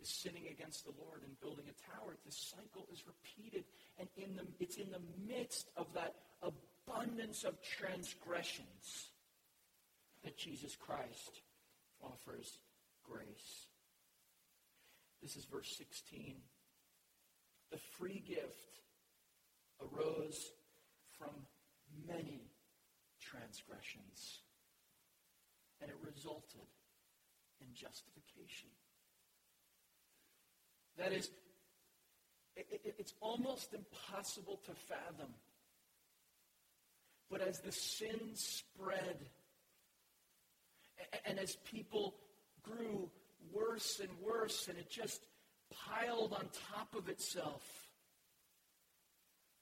is 0.00 0.08
sinning 0.08 0.48
against 0.50 0.84
the 0.84 0.92
Lord 0.98 1.22
and 1.24 1.40
building 1.40 1.66
a 1.68 1.96
tower. 1.96 2.16
This 2.24 2.54
cycle 2.54 2.86
is 2.92 3.04
repeated. 3.06 3.64
And 3.98 4.08
in 4.16 4.36
the, 4.36 4.46
it's 4.60 4.76
in 4.76 4.90
the 4.90 5.02
midst 5.26 5.70
of 5.76 5.86
that 5.94 6.14
abundance 6.42 7.44
of 7.44 7.60
transgressions 7.62 9.08
that 10.24 10.36
Jesus 10.36 10.76
Christ 10.76 11.42
offers 12.02 12.58
grace. 13.04 13.66
This 15.22 15.36
is 15.36 15.44
verse 15.44 15.74
16. 15.76 16.36
The 17.70 17.78
free 17.98 18.22
gift 18.26 18.80
arose 19.80 20.52
from 21.18 21.30
many 22.06 22.50
transgressions, 23.20 24.42
and 25.80 25.90
it 25.90 25.96
resulted 26.04 26.68
in 27.60 27.66
justification. 27.74 28.68
That 30.98 31.12
is, 31.12 31.30
it, 32.56 32.66
it, 32.70 32.94
it's 32.98 33.14
almost 33.20 33.74
impossible 33.74 34.60
to 34.66 34.72
fathom. 34.74 35.34
But 37.30 37.40
as 37.40 37.60
the 37.60 37.72
sin 37.72 38.20
spread, 38.34 39.18
and 41.24 41.38
as 41.38 41.56
people 41.64 42.14
grew 42.62 43.10
worse 43.52 44.00
and 44.00 44.10
worse, 44.22 44.68
and 44.68 44.78
it 44.78 44.90
just 44.90 45.26
piled 45.88 46.32
on 46.32 46.48
top 46.70 46.94
of 46.94 47.08
itself, 47.08 47.62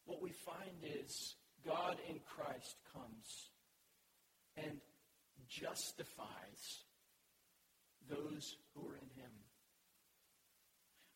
what 0.05 0.23
we 0.23 0.31
find 0.31 0.83
is 0.83 1.37
God 1.65 1.97
in 2.09 2.19
Christ 2.27 2.77
comes 2.93 3.51
and 4.57 4.81
justifies 5.49 6.85
those 8.09 8.57
who 8.75 8.89
are 8.89 8.97
in 8.97 9.09
him. 9.15 9.31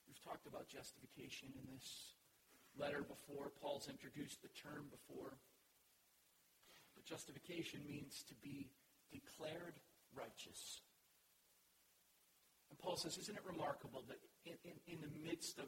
We've 0.07 0.22
talked 0.22 0.46
about 0.46 0.68
justification 0.68 1.49
in 1.55 1.66
this 1.75 2.14
letter 2.79 3.03
before. 3.03 3.51
Paul's 3.61 3.88
introduced 3.88 4.42
the 4.42 4.49
term 4.55 4.87
before. 4.90 5.37
But 6.94 7.05
justification 7.05 7.81
means 7.88 8.25
to 8.29 8.35
be 8.42 8.70
declared 9.11 9.75
righteous. 10.14 10.81
And 12.70 12.79
Paul 12.79 12.96
says, 12.96 13.18
Isn't 13.18 13.37
it 13.37 13.44
remarkable 13.44 14.05
that 14.09 14.18
in, 14.44 14.55
in, 14.64 14.94
in 14.94 15.01
the 15.01 15.29
midst 15.29 15.59
of 15.59 15.66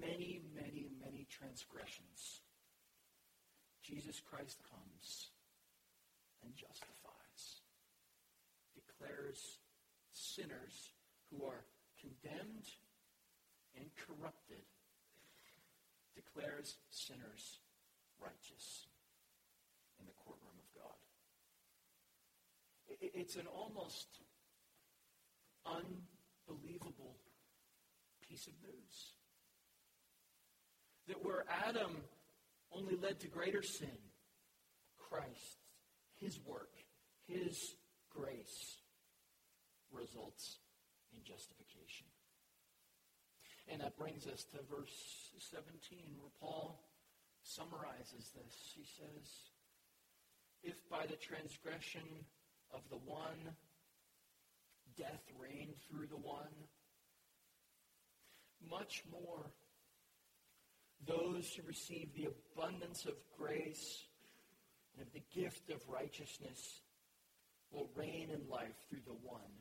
many, 0.00 0.42
many, 0.54 0.88
many 1.00 1.26
transgressions, 1.30 2.42
Jesus 3.82 4.20
Christ 4.20 4.58
comes 4.68 5.30
and 6.44 6.54
justifies, 6.54 7.62
declares 8.74 9.58
sinners 10.12 10.92
who 11.30 11.44
are 11.44 11.64
condemned 12.00 12.66
and 13.76 13.86
corrupted, 13.96 14.64
declares 16.14 16.76
sinners 16.90 17.60
righteous 18.20 18.86
in 20.00 20.06
the 20.06 20.12
courtroom 20.24 20.58
of 20.58 20.68
God. 20.74 20.98
It's 23.00 23.36
an 23.36 23.46
almost 23.46 24.20
unbelievable 25.64 27.16
piece 28.26 28.46
of 28.46 28.54
news. 28.62 29.17
That 31.08 31.24
where 31.24 31.44
Adam 31.66 31.96
only 32.70 32.96
led 32.96 33.18
to 33.20 33.28
greater 33.28 33.62
sin, 33.62 33.96
Christ, 34.98 35.58
his 36.20 36.38
work, 36.46 36.70
his 37.26 37.74
grace 38.10 38.76
results 39.90 40.58
in 41.12 41.22
justification. 41.24 42.06
And 43.70 43.80
that 43.80 43.96
brings 43.96 44.26
us 44.26 44.44
to 44.52 44.58
verse 44.70 45.32
17, 45.38 45.98
where 46.18 46.30
Paul 46.40 46.82
summarizes 47.42 48.32
this. 48.34 48.72
He 48.74 48.84
says, 48.84 49.30
If 50.62 50.76
by 50.90 51.06
the 51.06 51.16
transgression 51.16 52.26
of 52.72 52.80
the 52.90 52.96
one 52.96 53.54
death 54.96 55.22
reigned 55.38 55.74
through 55.88 56.06
the 56.06 56.16
one, 56.16 56.52
much 58.70 59.04
more 59.10 59.52
those 61.08 61.48
who 61.56 61.66
receive 61.66 62.12
the 62.14 62.28
abundance 62.28 63.06
of 63.06 63.14
grace 63.36 64.04
and 64.92 65.06
of 65.06 65.12
the 65.12 65.24
gift 65.34 65.70
of 65.70 65.80
righteousness 65.88 66.82
will 67.72 67.88
reign 67.96 68.28
in 68.32 68.48
life 68.48 68.76
through 68.88 69.02
the 69.06 69.16
one, 69.24 69.56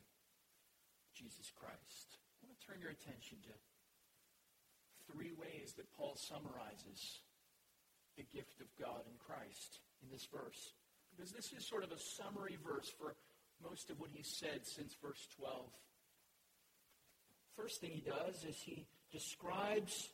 Jesus 1.16 1.52
Christ. 1.56 2.20
I 2.44 2.46
want 2.46 2.60
to 2.60 2.68
turn 2.68 2.82
your 2.82 2.92
attention 2.92 3.38
to 3.48 3.54
three 5.12 5.32
ways 5.32 5.74
that 5.78 5.92
Paul 5.96 6.16
summarizes 6.16 7.24
the 8.18 8.28
gift 8.34 8.60
of 8.60 8.68
God 8.80 9.02
in 9.08 9.16
Christ 9.18 9.80
in 10.04 10.12
this 10.12 10.28
verse. 10.28 10.74
Because 11.16 11.32
this 11.32 11.54
is 11.54 11.66
sort 11.66 11.84
of 11.84 11.92
a 11.92 12.00
summary 12.00 12.58
verse 12.62 12.92
for 13.00 13.16
most 13.64 13.90
of 13.90 14.00
what 14.00 14.10
he 14.14 14.24
said 14.24 14.66
since 14.66 14.96
verse 15.02 15.28
12. 15.40 15.66
First 17.56 17.82
thing 17.82 17.92
he 17.92 18.02
does 18.02 18.44
is 18.44 18.56
he 18.58 18.86
describes 19.12 20.10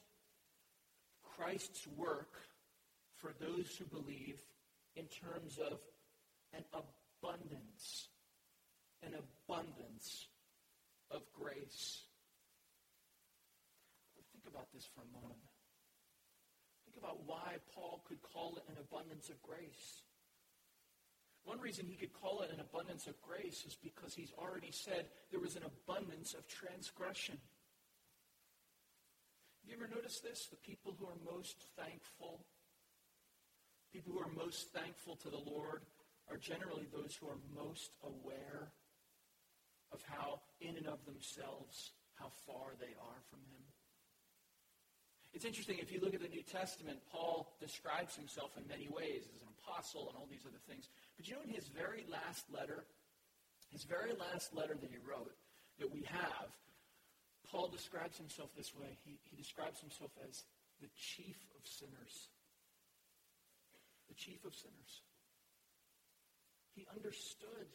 Christ's 1.38 1.88
work 1.98 2.34
for 3.18 3.32
those 3.40 3.76
who 3.78 3.86
believe 3.86 4.42
in 4.96 5.06
terms 5.06 5.58
of 5.60 5.80
an 6.54 6.64
abundance, 6.74 8.08
an 9.02 9.14
abundance 9.14 10.28
of 11.10 11.22
grace. 11.34 12.04
Think 14.32 14.46
about 14.48 14.68
this 14.74 14.86
for 14.94 15.02
a 15.02 15.22
moment. 15.22 15.40
Think 16.86 16.98
about 16.98 17.26
why 17.26 17.56
Paul 17.74 18.04
could 18.08 18.22
call 18.22 18.58
it 18.58 18.64
an 18.70 18.76
abundance 18.80 19.30
of 19.30 19.42
grace. 19.42 20.04
One 21.46 21.60
reason 21.60 21.86
he 21.88 21.96
could 21.96 22.14
call 22.14 22.42
it 22.42 22.52
an 22.52 22.60
abundance 22.60 23.08
of 23.08 23.20
grace 23.22 23.64
is 23.68 23.76
because 23.76 24.14
he's 24.14 24.32
already 24.38 24.72
said 24.72 25.06
there 25.32 25.40
was 25.40 25.56
an 25.56 25.64
abundance 25.64 26.34
of 26.34 26.48
transgression. 26.48 27.38
You 29.66 29.74
ever 29.74 29.88
notice 29.88 30.20
this? 30.20 30.48
The 30.52 30.58
people 30.58 30.96
who 31.00 31.06
are 31.08 31.20
most 31.24 31.66
thankful, 31.78 32.46
people 33.92 34.14
who 34.14 34.20
are 34.20 34.32
most 34.36 34.74
thankful 34.74 35.16
to 35.18 35.30
the 35.30 35.40
Lord 35.40 35.84
are 36.30 36.38
generally 36.38 36.88
those 36.92 37.16
who 37.16 37.28
are 37.28 37.40
most 37.56 37.92
aware 38.04 38.72
of 39.92 40.02
how, 40.08 40.42
in 40.60 40.76
and 40.76 40.88
of 40.88 41.06
themselves, 41.06 41.92
how 42.16 42.30
far 42.46 42.76
they 42.80 42.94
are 43.00 43.22
from 43.30 43.40
him. 43.40 43.64
It's 45.34 45.46
interesting, 45.46 45.80
if 45.80 45.92
you 45.92 46.00
look 46.00 46.14
at 46.14 46.22
the 46.22 46.28
New 46.28 46.44
Testament, 46.44 47.00
Paul 47.12 47.56
describes 47.60 48.16
himself 48.16 48.52
in 48.58 48.68
many 48.68 48.88
ways 48.88 49.26
as 49.34 49.42
an 49.42 49.50
apostle 49.58 50.10
and 50.10 50.18
all 50.18 50.28
these 50.30 50.46
other 50.46 50.62
things. 50.70 50.90
But 51.18 51.28
you 51.28 51.36
know, 51.36 51.42
in 51.42 51.50
his 51.50 51.68
very 51.68 52.06
last 52.12 52.46
letter, 52.54 52.86
his 53.72 53.84
very 53.84 54.14
last 54.14 54.54
letter 54.54 54.76
that 54.80 54.92
he 54.92 54.98
wrote, 55.02 55.34
that 55.80 55.92
we 55.92 56.06
have, 56.06 56.54
Paul 57.54 57.68
describes 57.68 58.18
himself 58.18 58.50
this 58.58 58.74
way. 58.76 58.98
He, 59.06 59.20
he 59.30 59.38
describes 59.38 59.80
himself 59.80 60.10
as 60.28 60.44
the 60.82 60.88
chief 60.98 61.38
of 61.56 61.68
sinners. 61.68 62.30
The 64.10 64.16
chief 64.16 64.44
of 64.44 64.56
sinners. 64.56 65.02
He 66.74 66.88
understood 66.96 67.68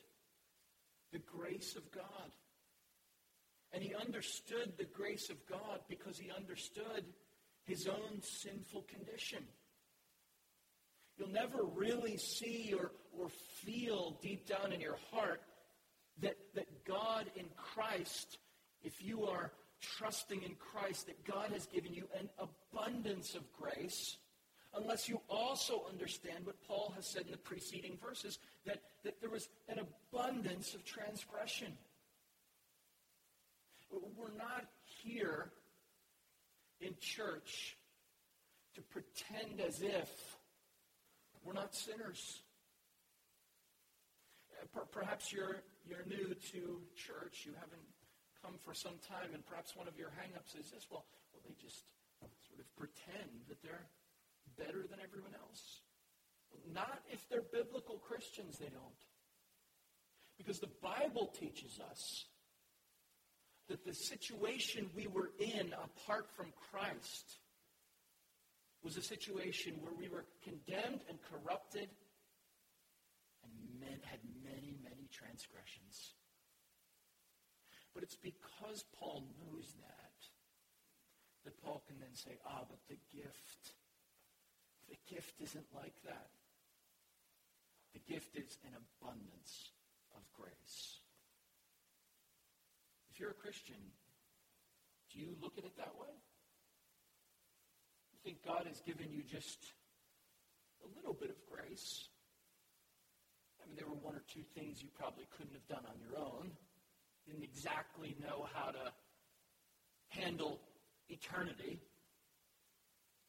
the 1.12 1.20
grace 1.20 1.76
of 1.76 1.88
God. 1.92 2.32
And 3.72 3.80
he 3.80 3.94
understood 3.94 4.72
the 4.76 4.84
grace 4.84 5.30
of 5.30 5.36
God 5.46 5.80
because 5.88 6.18
he 6.18 6.32
understood 6.36 7.04
his 7.64 7.86
own 7.86 8.20
sinful 8.20 8.84
condition. 8.88 9.44
You'll 11.16 11.28
never 11.28 11.62
really 11.62 12.16
see 12.16 12.74
or, 12.76 12.90
or 13.16 13.28
feel 13.62 14.18
deep 14.22 14.48
down 14.48 14.72
in 14.72 14.80
your 14.80 14.98
heart 15.12 15.42
that, 16.20 16.36
that 16.56 16.84
God 16.84 17.26
in 17.36 17.44
Christ, 17.56 18.38
if 18.82 19.00
you 19.00 19.26
are 19.26 19.52
trusting 19.80 20.42
in 20.42 20.54
Christ, 20.56 21.06
that 21.06 21.24
God 21.24 21.50
has 21.52 21.66
given 21.66 21.94
you 21.94 22.08
an 22.18 22.28
abundance 22.38 23.34
of 23.34 23.42
grace, 23.52 24.16
unless 24.74 25.08
you 25.08 25.20
also 25.28 25.84
understand 25.88 26.44
what 26.44 26.56
Paul 26.66 26.92
has 26.96 27.06
said 27.06 27.22
in 27.22 27.30
the 27.30 27.38
preceding 27.38 27.98
verses, 28.04 28.38
that, 28.66 28.80
that 29.04 29.20
there 29.20 29.30
was 29.30 29.48
an 29.68 29.78
abundance 29.78 30.74
of 30.74 30.84
transgression. 30.84 31.72
We're 33.90 34.36
not 34.36 34.66
here 35.02 35.50
in 36.80 36.94
church 37.00 37.76
to 38.74 38.82
pretend 38.82 39.60
as 39.60 39.80
if 39.80 40.36
we're 41.44 41.54
not 41.54 41.74
sinners. 41.74 42.42
Perhaps 44.92 45.32
you're, 45.32 45.62
you're 45.88 46.04
new 46.06 46.34
to 46.52 46.80
church. 46.94 47.44
You 47.44 47.52
haven't 47.54 47.80
come 48.42 48.58
for 48.64 48.74
some 48.74 48.98
time, 49.06 49.34
and 49.34 49.44
perhaps 49.46 49.74
one 49.76 49.88
of 49.88 49.98
your 49.98 50.10
hangups 50.14 50.58
is 50.58 50.70
this 50.70 50.86
well, 50.90 51.04
well, 51.32 51.42
they 51.46 51.54
just 51.60 51.92
sort 52.48 52.60
of 52.60 52.66
pretend 52.76 53.46
that 53.48 53.62
they're 53.62 53.86
better 54.56 54.86
than 54.88 54.98
everyone 55.02 55.34
else. 55.34 55.82
Not 56.72 57.02
if 57.10 57.28
they're 57.28 57.46
biblical 57.52 57.98
Christians, 57.98 58.58
they 58.58 58.70
don't. 58.70 59.02
Because 60.36 60.60
the 60.60 60.70
Bible 60.82 61.34
teaches 61.38 61.80
us 61.90 62.24
that 63.68 63.84
the 63.84 63.94
situation 63.94 64.88
we 64.96 65.06
were 65.06 65.30
in 65.38 65.74
apart 65.74 66.28
from 66.36 66.46
Christ 66.70 67.38
was 68.82 68.96
a 68.96 69.02
situation 69.02 69.74
where 69.82 69.92
we 69.92 70.08
were 70.08 70.24
condemned 70.42 71.02
and 71.08 71.18
corrupted 71.30 71.88
and 73.42 73.80
men 73.80 73.98
had 74.04 74.20
many, 74.44 74.76
many 74.82 75.08
transgressions. 75.12 76.14
But 77.94 78.02
it's 78.02 78.16
because 78.16 78.84
Paul 78.98 79.24
knows 79.40 79.74
that 79.80 79.98
that 81.44 81.64
Paul 81.64 81.82
can 81.86 81.98
then 81.98 82.14
say, 82.14 82.36
ah, 82.46 82.64
but 82.68 82.78
the 82.88 82.98
gift, 83.16 83.72
the 84.88 84.96
gift 85.08 85.40
isn't 85.40 85.66
like 85.74 85.94
that. 86.04 86.28
The 87.94 88.12
gift 88.12 88.36
is 88.36 88.58
an 88.64 88.76
abundance 88.76 89.72
of 90.14 90.20
grace. 90.36 91.00
If 93.10 93.18
you're 93.18 93.30
a 93.30 93.34
Christian, 93.40 93.80
do 95.12 95.18
you 95.18 95.34
look 95.40 95.56
at 95.56 95.64
it 95.64 95.76
that 95.78 95.96
way? 95.98 96.12
You 98.12 98.18
think 98.22 98.44
God 98.44 98.66
has 98.68 98.80
given 98.82 99.08
you 99.10 99.22
just 99.22 99.72
a 100.84 100.88
little 100.96 101.14
bit 101.14 101.30
of 101.30 101.40
grace? 101.48 102.08
I 103.62 103.66
mean, 103.66 103.76
there 103.76 103.88
were 103.88 103.98
one 104.04 104.14
or 104.14 104.22
two 104.28 104.44
things 104.54 104.82
you 104.82 104.88
probably 104.94 105.24
couldn't 105.36 105.54
have 105.54 105.66
done 105.66 105.88
on 105.88 105.96
your 105.98 106.18
own. 106.18 106.52
Didn't 107.28 107.44
exactly 107.44 108.16
know 108.22 108.46
how 108.54 108.70
to 108.70 108.92
handle 110.08 110.60
eternity. 111.08 111.80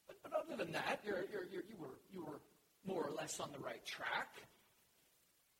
But, 0.07 0.17
but 0.23 0.31
other 0.33 0.55
than 0.55 0.71
that, 0.71 1.01
you're, 1.05 1.25
you're, 1.31 1.47
you're, 1.51 1.63
you, 1.69 1.75
were, 1.77 1.99
you 2.11 2.25
were 2.25 2.39
more 2.85 3.03
or 3.03 3.11
less 3.11 3.39
on 3.39 3.51
the 3.51 3.59
right 3.59 3.85
track. 3.85 4.35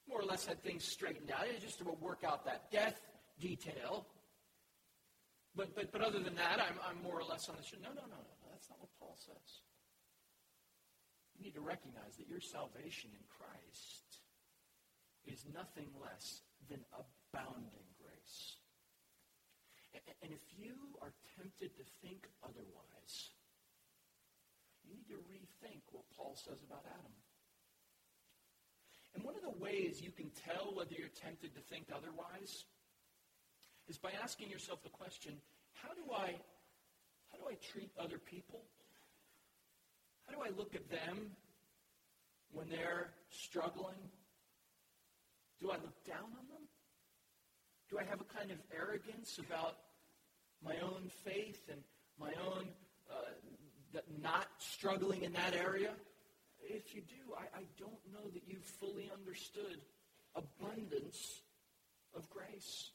More 0.07 0.21
or 0.21 0.25
less 0.25 0.45
had 0.45 0.63
things 0.63 0.85
straightened 0.85 1.31
out. 1.31 1.47
You 1.51 1.59
just 1.59 1.79
to 1.79 1.85
work 1.99 2.23
out 2.25 2.45
that 2.45 2.71
death 2.71 2.99
detail. 3.39 4.07
But, 5.55 5.75
but, 5.75 5.91
but 5.91 6.01
other 6.01 6.19
than 6.19 6.35
that, 6.35 6.59
I'm, 6.59 6.79
I'm 6.87 7.03
more 7.03 7.19
or 7.19 7.23
less 7.23 7.49
on 7.49 7.55
the 7.57 7.63
show. 7.63 7.77
No, 7.83 7.89
no, 7.89 8.01
no, 8.07 8.15
no. 8.15 8.47
That's 8.51 8.69
not 8.69 8.79
what 8.79 8.89
Paul 8.99 9.17
says. 9.17 9.61
You 11.37 11.45
need 11.45 11.55
to 11.55 11.61
recognize 11.61 12.15
that 12.17 12.27
your 12.27 12.41
salvation 12.41 13.09
in 13.11 13.23
Christ 13.27 14.19
is 15.27 15.45
nothing 15.53 15.87
less 16.01 16.41
than 16.69 16.79
abounding. 16.93 17.88
And, 20.21 20.31
if 20.33 20.45
you 20.57 20.75
are 21.01 21.13
tempted 21.37 21.75
to 21.77 21.83
think 22.01 22.27
otherwise, 22.43 23.33
you 24.83 24.93
need 24.95 25.07
to 25.09 25.19
rethink 25.29 25.81
what 25.91 26.05
Paul 26.15 26.35
says 26.35 26.61
about 26.65 26.85
Adam. 26.85 27.13
And 29.15 29.23
one 29.23 29.35
of 29.35 29.41
the 29.41 29.57
ways 29.61 30.01
you 30.01 30.11
can 30.11 30.29
tell 30.31 30.73
whether 30.75 30.93
you're 30.93 31.09
tempted 31.09 31.53
to 31.55 31.61
think 31.61 31.87
otherwise 31.93 32.65
is 33.87 33.97
by 33.97 34.11
asking 34.21 34.49
yourself 34.49 34.83
the 34.83 34.89
question, 34.89 35.33
how 35.73 35.89
do 35.89 36.13
I 36.13 36.35
how 37.31 37.37
do 37.37 37.45
I 37.49 37.55
treat 37.71 37.91
other 37.99 38.17
people? 38.17 38.61
How 40.25 40.33
do 40.33 40.41
I 40.41 40.49
look 40.57 40.75
at 40.75 40.89
them 40.89 41.31
when 42.51 42.69
they're 42.69 43.11
struggling? 43.29 44.01
Do 45.59 45.69
I 45.71 45.75
look 45.75 46.03
down 46.05 46.25
on 46.37 46.47
them? 46.49 46.65
Do 47.89 47.97
I 47.99 48.03
have 48.03 48.21
a 48.21 48.23
kind 48.23 48.51
of 48.51 48.57
arrogance 48.75 49.39
about 49.39 49.77
my 50.63 50.75
own 50.81 51.09
faith 51.23 51.69
and 51.71 51.81
my 52.19 52.33
own 52.45 52.65
uh, 53.11 53.99
not 54.21 54.47
struggling 54.57 55.23
in 55.23 55.33
that 55.33 55.55
area? 55.55 55.91
If 56.61 56.93
you 56.93 57.01
do, 57.01 57.33
I, 57.37 57.59
I 57.59 57.63
don't 57.77 57.99
know 58.11 58.29
that 58.33 58.43
you've 58.47 58.63
fully 58.63 59.09
understood 59.13 59.79
abundance 60.35 61.41
of 62.15 62.29
grace. 62.29 62.91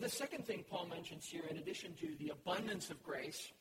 The 0.00 0.08
second 0.08 0.46
thing 0.46 0.64
Paul 0.68 0.86
mentions 0.86 1.26
here, 1.26 1.44
in 1.48 1.58
addition 1.58 1.94
to 2.00 2.08
the 2.18 2.30
abundance 2.30 2.90
of 2.90 3.02
grace, 3.02 3.52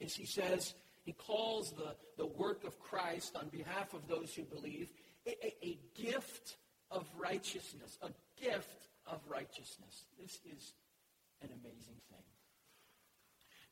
is 0.00 0.14
he 0.14 0.26
says, 0.26 0.74
he 1.04 1.12
calls 1.12 1.72
the, 1.72 1.94
the 2.16 2.26
work 2.26 2.64
of 2.64 2.78
Christ 2.80 3.36
on 3.36 3.48
behalf 3.48 3.92
of 3.94 4.08
those 4.08 4.34
who 4.34 4.42
believe 4.42 4.90
a, 5.26 5.30
a, 5.46 5.54
a 5.62 5.78
gift 5.94 6.56
of 6.90 7.06
righteousness, 7.18 7.98
a 8.02 8.10
gift 8.40 8.88
of 9.06 9.20
righteousness. 9.28 10.04
This 10.20 10.40
is 10.44 10.74
an 11.42 11.50
amazing 11.52 12.00
thing. 12.10 12.24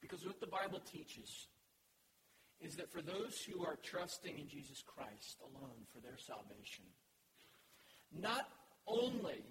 Because 0.01 0.25
what 0.25 0.40
the 0.40 0.47
Bible 0.47 0.81
teaches 0.81 1.47
is 2.61 2.77
that 2.77 2.90
for 2.90 3.03
those 3.03 3.40
who 3.40 3.64
are 3.64 3.77
trusting 3.83 4.38
in 4.38 4.49
Jesus 4.49 4.83
Christ 4.87 5.38
alone 5.40 5.87
for 5.93 6.01
their 6.01 6.19
salvation, 6.19 6.85
not 8.12 8.49
only 8.87 9.45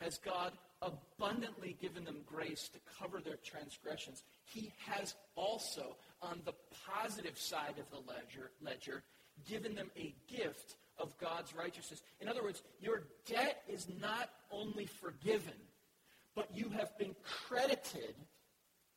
has 0.00 0.18
God 0.18 0.52
abundantly 0.80 1.76
given 1.80 2.04
them 2.04 2.22
grace 2.26 2.68
to 2.68 2.78
cover 2.98 3.20
their 3.20 3.38
transgressions, 3.44 4.22
he 4.44 4.72
has 4.86 5.14
also, 5.36 5.96
on 6.20 6.40
the 6.44 6.54
positive 6.86 7.38
side 7.38 7.74
of 7.78 7.88
the 7.90 8.10
ledger, 8.10 8.50
ledger 8.60 9.02
given 9.48 9.74
them 9.74 9.90
a 9.96 10.14
gift 10.28 10.76
of 10.98 11.16
God's 11.18 11.54
righteousness. 11.54 12.02
In 12.20 12.28
other 12.28 12.42
words, 12.42 12.62
your 12.80 13.02
debt 13.26 13.62
is 13.68 13.86
not 14.00 14.30
only 14.50 14.86
forgiven, 14.86 15.54
but 16.34 16.48
you 16.54 16.68
have 16.70 16.96
been 16.98 17.14
credited 17.22 18.14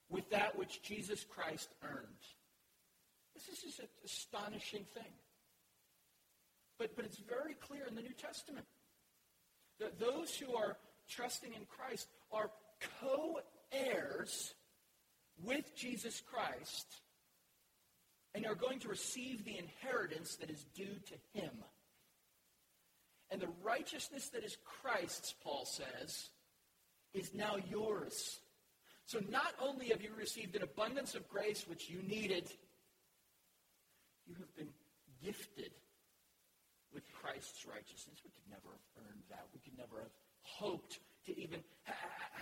with 0.09 0.29
that 0.29 0.57
which 0.57 0.81
Jesus 0.81 1.23
Christ 1.23 1.69
earned. 1.83 2.07
This 3.33 3.47
is 3.49 3.63
just 3.63 3.79
an 3.79 3.87
astonishing 4.03 4.85
thing. 4.93 5.13
But, 6.77 6.95
but 6.95 7.05
it's 7.05 7.17
very 7.17 7.53
clear 7.53 7.85
in 7.87 7.95
the 7.95 8.01
New 8.01 8.13
Testament 8.13 8.65
that 9.79 9.99
those 9.99 10.35
who 10.35 10.55
are 10.55 10.77
trusting 11.09 11.53
in 11.53 11.65
Christ 11.65 12.07
are 12.31 12.51
co-heirs 13.01 14.53
with 15.43 15.75
Jesus 15.75 16.21
Christ 16.21 17.01
and 18.33 18.45
are 18.45 18.55
going 18.55 18.79
to 18.79 18.89
receive 18.89 19.45
the 19.45 19.57
inheritance 19.57 20.35
that 20.35 20.49
is 20.49 20.65
due 20.75 20.95
to 21.07 21.39
him. 21.39 21.51
And 23.31 23.41
the 23.41 23.49
righteousness 23.63 24.29
that 24.29 24.43
is 24.43 24.57
Christ's, 24.81 25.33
Paul 25.43 25.65
says, 25.65 26.29
is 27.13 27.33
now 27.33 27.57
yours. 27.69 28.39
So 29.05 29.19
not 29.29 29.53
only 29.61 29.89
have 29.89 30.01
you 30.01 30.11
received 30.17 30.55
an 30.55 30.63
abundance 30.63 31.15
of 31.15 31.27
grace 31.29 31.65
which 31.67 31.89
you 31.89 32.01
needed, 32.07 32.49
you 34.27 34.35
have 34.35 34.55
been 34.55 34.69
gifted 35.23 35.71
with 36.93 37.03
Christ's 37.21 37.65
righteousness. 37.65 38.19
We 38.23 38.31
could 38.31 38.49
never 38.49 38.69
have 38.71 39.05
earned 39.05 39.23
that. 39.29 39.45
We 39.53 39.59
could 39.59 39.77
never 39.77 40.01
have 40.01 40.13
hoped 40.41 40.99
to 41.25 41.39
even 41.39 41.59
ha- 41.85 41.93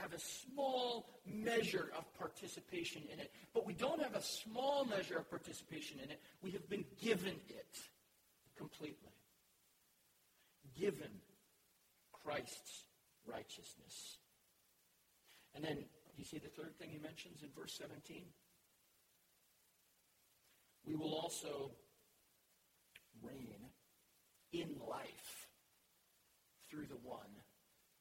have 0.02 0.14
a 0.14 0.20
small 0.20 1.10
measure 1.26 1.92
of 1.98 2.06
participation 2.18 3.02
in 3.12 3.20
it. 3.20 3.32
But 3.54 3.66
we 3.66 3.74
don't 3.74 4.02
have 4.02 4.16
a 4.16 4.22
small 4.22 4.86
measure 4.86 5.18
of 5.18 5.30
participation 5.30 6.00
in 6.04 6.12
it. 6.12 6.20
We 6.42 6.52
have 6.52 6.70
been 6.70 6.86
given 7.02 7.36
it 7.50 7.78
completely. 8.58 9.13
Given 10.80 11.22
Christ's 12.24 12.86
righteousness. 13.26 14.18
And 15.56 15.64
then, 15.64 15.86
you 16.18 16.24
see 16.24 16.40
the 16.40 16.50
third 16.50 16.78
thing 16.78 16.90
he 16.90 17.00
mentions 17.00 17.44
in 17.44 17.50
verse 17.56 17.74
17? 17.78 18.24
We 20.86 20.96
will 20.96 21.14
also 21.14 21.72
reign 23.22 23.70
in 24.52 24.70
life 24.88 25.48
through 26.70 26.86
the 26.88 26.98
one, 27.04 27.42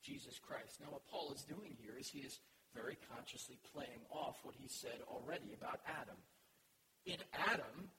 Jesus 0.03 0.39
Christ. 0.39 0.81
Now, 0.81 0.89
what 0.91 1.07
Paul 1.07 1.33
is 1.35 1.43
doing 1.43 1.77
here 1.79 1.95
is 1.99 2.09
he 2.09 2.21
is 2.21 2.41
very 2.75 2.97
consciously 3.15 3.59
playing 3.73 4.01
off 4.11 4.39
what 4.43 4.55
he 4.59 4.67
said 4.69 5.01
already 5.07 5.55
about 5.55 5.81
Adam. 5.87 6.17
In 7.05 7.19
Adam, 7.35 7.91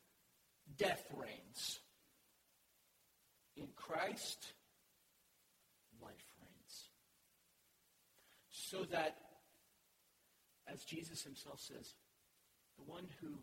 death 0.78 1.06
reigns. 1.16 1.80
In 3.56 3.68
Christ, 3.76 4.54
life 6.02 6.34
reigns. 6.42 6.90
So 8.74 8.86
that, 8.90 9.18
as 10.68 10.84
Jesus 10.84 11.22
himself 11.22 11.60
says, 11.60 11.94
the 12.76 12.92
one 12.92 13.06
who 13.22 13.38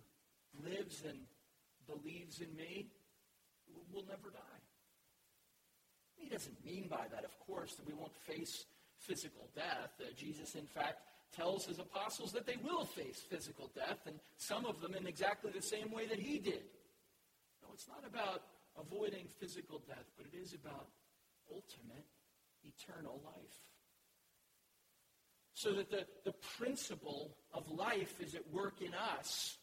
lives 0.68 1.04
and 1.08 1.20
believes 1.86 2.40
in 2.40 2.52
me 2.56 2.88
will 3.94 4.02
never 4.08 4.30
die. 4.30 4.62
He 6.16 6.28
doesn't 6.28 6.64
mean 6.64 6.88
by 6.90 7.06
that, 7.12 7.24
of 7.24 7.38
course, 7.46 7.76
that 7.76 7.86
we 7.86 7.94
won't 7.94 8.16
face 8.26 8.64
physical 8.98 9.48
death. 9.54 9.94
Uh, 10.00 10.10
Jesus, 10.16 10.56
in 10.56 10.66
fact, 10.66 10.98
tells 11.32 11.64
his 11.64 11.78
apostles 11.78 12.32
that 12.32 12.44
they 12.44 12.56
will 12.64 12.84
face 12.84 13.22
physical 13.30 13.70
death, 13.72 14.00
and 14.06 14.18
some 14.36 14.66
of 14.66 14.80
them 14.80 14.96
in 14.96 15.06
exactly 15.06 15.52
the 15.54 15.62
same 15.62 15.92
way 15.92 16.08
that 16.08 16.18
he 16.18 16.40
did. 16.40 16.64
No, 17.62 17.68
it's 17.72 17.86
not 17.86 18.02
about 18.04 18.42
avoiding 18.76 19.28
physical 19.38 19.80
death, 19.86 20.10
but 20.16 20.26
it 20.26 20.36
is 20.36 20.54
about 20.54 20.88
ultimate 21.54 22.06
eternal 22.64 23.22
life. 23.24 23.69
So 25.60 25.74
that 25.74 25.90
the, 25.90 26.06
the 26.24 26.32
principle 26.56 27.36
of 27.52 27.70
life 27.70 28.18
is 28.18 28.34
at 28.34 28.50
work 28.50 28.80
in 28.80 28.94
us. 28.94 29.58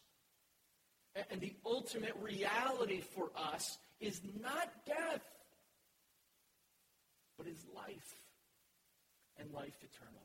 And 1.28 1.40
the 1.40 1.56
ultimate 1.66 2.14
reality 2.22 3.00
for 3.00 3.32
us 3.34 3.76
is 3.98 4.20
not 4.40 4.70
death, 4.86 5.26
but 7.36 7.48
is 7.48 7.66
life 7.74 8.14
and 9.40 9.50
life 9.52 9.74
eternal. 9.82 10.22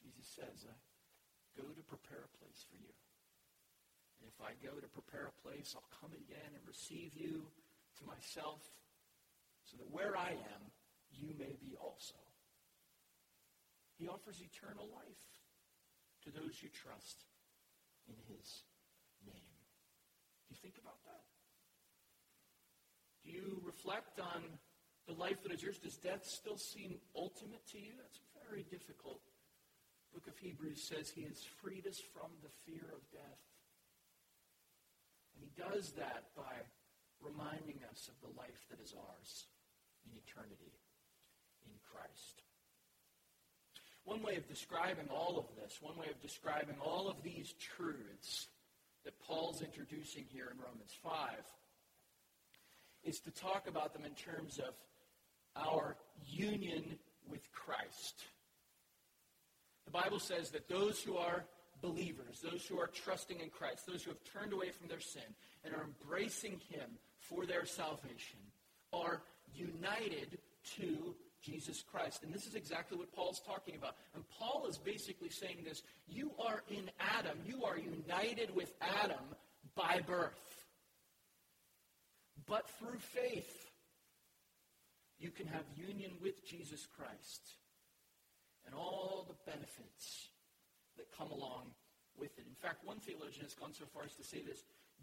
Jesus 0.00 0.32
says, 0.34 0.64
I 0.64 1.60
go 1.60 1.68
to 1.68 1.82
prepare 1.82 2.24
a 2.24 2.36
place 2.40 2.64
for 2.70 2.76
you. 2.76 2.94
And 4.16 4.32
if 4.32 4.40
I 4.40 4.56
go 4.64 4.80
to 4.80 4.88
prepare 4.88 5.28
a 5.28 5.42
place, 5.46 5.76
I'll 5.76 6.00
come 6.00 6.16
again 6.16 6.56
and 6.56 6.64
receive 6.66 7.12
you 7.14 7.44
to 8.00 8.06
myself 8.06 8.64
so 9.66 9.76
that 9.76 9.92
where 9.92 10.16
I 10.16 10.30
am, 10.30 10.62
you 11.12 11.34
may 11.38 11.52
be 11.60 11.76
also. 11.78 12.14
He 13.98 14.06
offers 14.06 14.38
eternal 14.38 14.86
life 14.94 15.26
to 16.22 16.30
those 16.30 16.54
who 16.62 16.70
trust 16.70 17.26
in 18.06 18.14
his 18.30 18.62
name. 19.26 19.58
Do 20.46 20.54
you 20.54 20.60
think 20.62 20.78
about 20.78 21.02
that? 21.04 21.26
Do 23.26 23.34
you 23.34 23.60
reflect 23.66 24.20
on 24.22 24.46
the 25.10 25.18
life 25.18 25.42
that 25.42 25.52
is 25.52 25.62
yours? 25.62 25.78
Does 25.82 25.98
death 25.98 26.24
still 26.24 26.56
seem 26.56 27.02
ultimate 27.16 27.66
to 27.74 27.78
you? 27.78 27.98
That's 27.98 28.20
very 28.46 28.62
difficult. 28.70 29.20
The 30.08 30.20
book 30.20 30.28
of 30.30 30.38
Hebrews 30.38 30.86
says 30.86 31.10
he 31.10 31.26
has 31.26 31.42
freed 31.60 31.86
us 31.86 32.00
from 32.14 32.30
the 32.40 32.54
fear 32.64 32.86
of 32.94 33.02
death. 33.10 33.42
And 35.34 35.42
he 35.42 35.50
does 35.58 35.92
that 35.98 36.30
by 36.36 36.64
reminding 37.20 37.82
us 37.90 38.08
of 38.08 38.16
the 38.22 38.32
life 38.38 38.62
that 38.70 38.80
is 38.80 38.94
ours 38.94 39.50
in 40.06 40.16
eternity 40.16 40.78
in 41.66 41.74
Christ. 41.82 42.47
One 44.08 44.22
way 44.22 44.36
of 44.36 44.48
describing 44.48 45.10
all 45.10 45.36
of 45.36 45.44
this, 45.60 45.82
one 45.82 45.94
way 45.98 46.06
of 46.10 46.18
describing 46.22 46.76
all 46.82 47.10
of 47.10 47.22
these 47.22 47.52
truths 47.58 48.48
that 49.04 49.12
Paul's 49.20 49.60
introducing 49.60 50.24
here 50.32 50.48
in 50.50 50.56
Romans 50.56 50.94
5 51.02 51.12
is 53.04 53.20
to 53.20 53.30
talk 53.30 53.68
about 53.68 53.92
them 53.92 54.06
in 54.06 54.12
terms 54.12 54.60
of 54.60 54.74
our 55.62 55.98
union 56.26 56.84
with 57.28 57.52
Christ. 57.52 58.24
The 59.84 59.90
Bible 59.90 60.20
says 60.20 60.52
that 60.52 60.70
those 60.70 61.02
who 61.02 61.18
are 61.18 61.44
believers, 61.82 62.40
those 62.42 62.64
who 62.66 62.80
are 62.80 62.86
trusting 62.86 63.40
in 63.40 63.50
Christ, 63.50 63.86
those 63.86 64.04
who 64.04 64.10
have 64.10 64.24
turned 64.24 64.54
away 64.54 64.70
from 64.70 64.88
their 64.88 65.00
sin 65.00 65.34
and 65.66 65.74
are 65.74 65.84
embracing 65.84 66.58
Him 66.70 66.92
for 67.18 67.44
their 67.44 67.66
salvation, 67.66 68.40
are 68.90 69.20
united 69.54 70.38
to 70.78 71.14
Jesus 71.48 71.82
Christ. 71.82 72.22
And 72.22 72.32
this 72.32 72.46
is 72.46 72.54
exactly 72.54 72.98
what 72.98 73.12
Paul's 73.12 73.40
talking 73.40 73.74
about. 73.76 73.96
And 74.14 74.24
Paul 74.38 74.66
is 74.68 74.78
basically 74.78 75.30
saying 75.30 75.58
this 75.64 75.82
you 76.06 76.30
are 76.38 76.62
in 76.68 76.90
Adam, 77.00 77.38
you 77.46 77.64
are 77.64 77.78
united 77.78 78.54
with 78.54 78.72
Adam 78.80 79.24
by 79.74 80.00
birth. 80.06 80.64
But 82.46 82.68
through 82.78 82.98
faith, 82.98 83.70
you 85.18 85.30
can 85.30 85.46
have 85.46 85.64
union 85.76 86.12
with 86.22 86.46
Jesus 86.46 86.86
Christ 86.96 87.42
and 88.66 88.74
all 88.74 89.26
the 89.28 89.50
benefits 89.50 90.28
that 90.96 91.06
come 91.16 91.30
along 91.30 91.72
with 92.16 92.36
it. 92.38 92.44
In 92.48 92.54
fact, 92.54 92.84
one 92.84 92.98
theologian 92.98 93.44
has 93.44 93.54
gone 93.54 93.72
so 93.72 93.84
far 93.92 94.04
as 94.04 94.14
to 94.14 94.24
say 94.24 94.42
this 94.42 94.62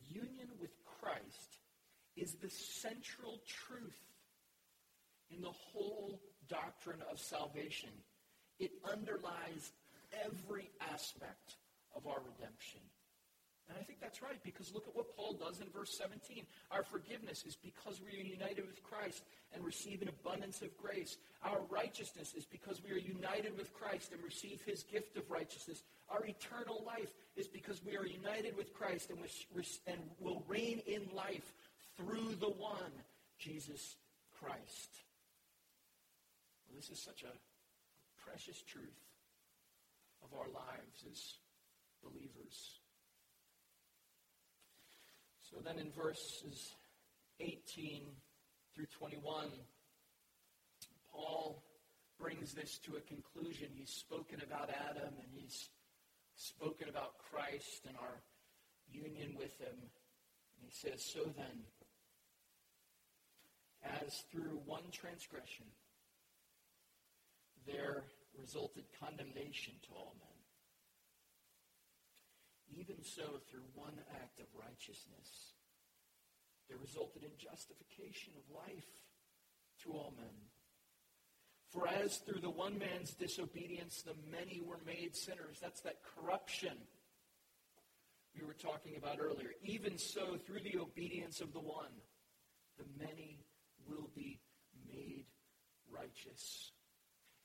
union 0.09 0.49
with 0.59 0.71
Christ 1.01 1.59
is 2.15 2.33
the 2.35 2.49
central 2.49 3.41
truth 3.45 3.99
in 5.29 5.41
the 5.41 5.51
whole 5.51 6.21
doctrine 6.47 7.01
of 7.11 7.19
salvation. 7.19 7.89
It 8.59 8.71
underlies 8.89 9.71
every 10.25 10.69
aspect 10.93 11.57
of 11.95 12.07
our 12.07 12.19
redemption. 12.19 12.81
And 13.67 13.77
I 13.79 13.83
think 13.83 13.99
that's 13.99 14.21
right 14.21 14.37
because 14.43 14.71
look 14.73 14.87
at 14.87 14.95
what 14.95 15.15
Paul 15.15 15.33
does 15.33 15.59
in 15.59 15.67
verse 15.69 15.97
17. 15.97 16.45
Our 16.69 16.83
forgiveness 16.83 17.43
is 17.47 17.55
because 17.55 17.99
we 17.99 18.17
are 18.17 18.23
united 18.23 18.67
with 18.67 18.83
Christ 18.83 19.23
and 19.53 19.65
receive 19.65 20.03
an 20.03 20.09
abundance 20.09 20.61
of 20.61 20.75
grace. 20.77 21.17
Our 21.43 21.61
righteousness 21.69 22.33
is 22.37 22.45
because 22.45 22.81
we 22.83 22.91
are 22.91 22.99
united 22.99 23.57
with 23.57 23.73
Christ 23.73 24.11
and 24.13 24.23
receive 24.23 24.61
his 24.65 24.83
gift 24.83 25.17
of 25.17 25.31
righteousness. 25.31 25.83
Our 26.09 26.23
eternal 26.25 26.83
life 26.85 27.11
is 27.35 27.47
because 27.47 27.81
we 27.83 27.97
are 27.97 28.05
united 28.05 28.55
with 28.55 28.71
Christ 28.73 29.09
and, 29.09 29.19
and 29.87 29.99
will 30.19 30.43
reign 30.47 30.81
in 30.85 31.07
life 31.15 31.53
through 31.97 32.35
the 32.39 32.49
one, 32.49 32.91
Jesus 33.39 33.95
Christ. 34.39 35.04
This 36.75 36.89
is 36.89 36.99
such 36.99 37.23
a 37.23 37.31
precious 38.29 38.61
truth 38.63 38.99
of 40.21 40.37
our 40.37 40.47
lives 40.49 41.05
as 41.09 41.35
believers. 42.03 42.79
So 45.49 45.57
then 45.63 45.79
in 45.79 45.91
verses 45.91 46.75
18 47.39 48.03
through 48.73 48.87
21, 48.87 49.47
Paul 51.09 51.63
brings 52.19 52.53
this 52.53 52.77
to 52.79 52.97
a 52.97 53.01
conclusion. 53.01 53.69
He's 53.73 53.91
spoken 53.91 54.41
about 54.45 54.69
Adam 54.69 55.13
and 55.17 55.29
he's 55.33 55.69
spoken 56.35 56.89
about 56.89 57.19
Christ 57.31 57.85
and 57.87 57.95
our 57.95 58.21
union 58.91 59.35
with 59.37 59.57
him. 59.59 59.75
And 59.79 60.61
he 60.61 60.71
says, 60.71 61.01
So 61.01 61.21
then, 61.37 61.63
as 64.03 64.25
through 64.29 64.59
one 64.65 64.83
transgression 64.91 65.65
there 67.65 68.05
resulted 68.39 68.83
condemnation 68.99 69.73
to 69.83 69.93
all 69.95 70.15
men, 70.19 70.39
even 72.79 73.03
so 73.03 73.39
through 73.49 73.65
one 73.73 73.99
act 74.21 74.39
of 74.39 74.47
righteousness 74.53 75.55
there 76.67 76.77
resulted 76.77 77.23
in 77.23 77.29
justification 77.37 78.33
of 78.37 78.55
life 78.55 78.89
to 79.83 79.91
all 79.91 80.13
men. 80.17 80.33
For 81.71 81.87
as 81.87 82.17
through 82.17 82.41
the 82.41 82.49
one 82.49 82.77
man's 82.77 83.13
disobedience 83.13 84.01
the 84.01 84.15
many 84.31 84.61
were 84.61 84.79
made 84.85 85.15
sinners, 85.15 85.59
that's 85.61 85.81
that 85.81 85.99
corruption 86.15 86.77
we 88.35 88.45
were 88.45 88.53
talking 88.53 88.97
about 88.97 89.19
earlier. 89.19 89.51
Even 89.63 89.97
so, 89.97 90.37
through 90.45 90.61
the 90.61 90.79
obedience 90.79 91.41
of 91.41 91.53
the 91.53 91.59
one, 91.59 91.91
the 92.77 92.85
many 92.99 93.39
will 93.87 94.09
be 94.15 94.39
made 94.87 95.25
righteous. 95.89 96.71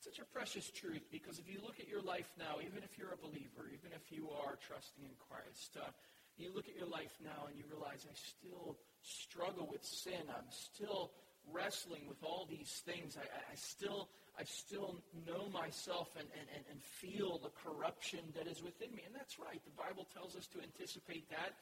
Such 0.01 0.19
a 0.19 0.25
precious 0.25 0.71
truth 0.71 1.05
because 1.13 1.39
if 1.39 1.45
you 1.45 1.61
look 1.61 1.79
at 1.79 1.89
your 1.89 2.01
life 2.01 2.33
now, 2.39 2.57
even 2.65 2.83
if 2.83 2.97
you're 2.97 3.13
a 3.13 3.21
believer, 3.21 3.69
even 3.69 3.93
if 3.93 4.11
you 4.11 4.31
are 4.33 4.57
trusting 4.57 5.05
in 5.05 5.13
Christ, 5.29 5.77
uh, 5.77 5.93
you 6.41 6.49
look 6.55 6.69
at 6.69 6.75
your 6.75 6.89
life 6.89 7.13
now 7.23 7.47
and 7.49 7.57
you 7.57 7.65
realize 7.69 8.09
I 8.09 8.17
still 8.17 8.81
struggle 9.03 9.69
with 9.71 9.85
sin. 9.85 10.25
I'm 10.33 10.49
still 10.49 11.13
wrestling 11.53 12.09
with 12.09 12.23
all 12.25 12.47
these 12.49 12.83
things, 12.85 13.17
I, 13.17 13.25
I 13.25 13.55
still 13.57 14.09
I 14.39 14.45
still 14.45 15.03
know 15.29 15.51
myself 15.53 16.17
and, 16.17 16.25
and, 16.33 16.49
and, 16.55 16.65
and 16.73 16.81
feel 16.81 17.37
the 17.37 17.53
corruption 17.61 18.21
that 18.33 18.47
is 18.47 18.63
within 18.63 18.89
me. 18.95 19.03
And 19.05 19.13
that's 19.13 19.37
right. 19.37 19.61
The 19.61 19.77
Bible 19.77 20.09
tells 20.17 20.33
us 20.33 20.47
to 20.57 20.63
anticipate 20.63 21.29
that 21.29 21.61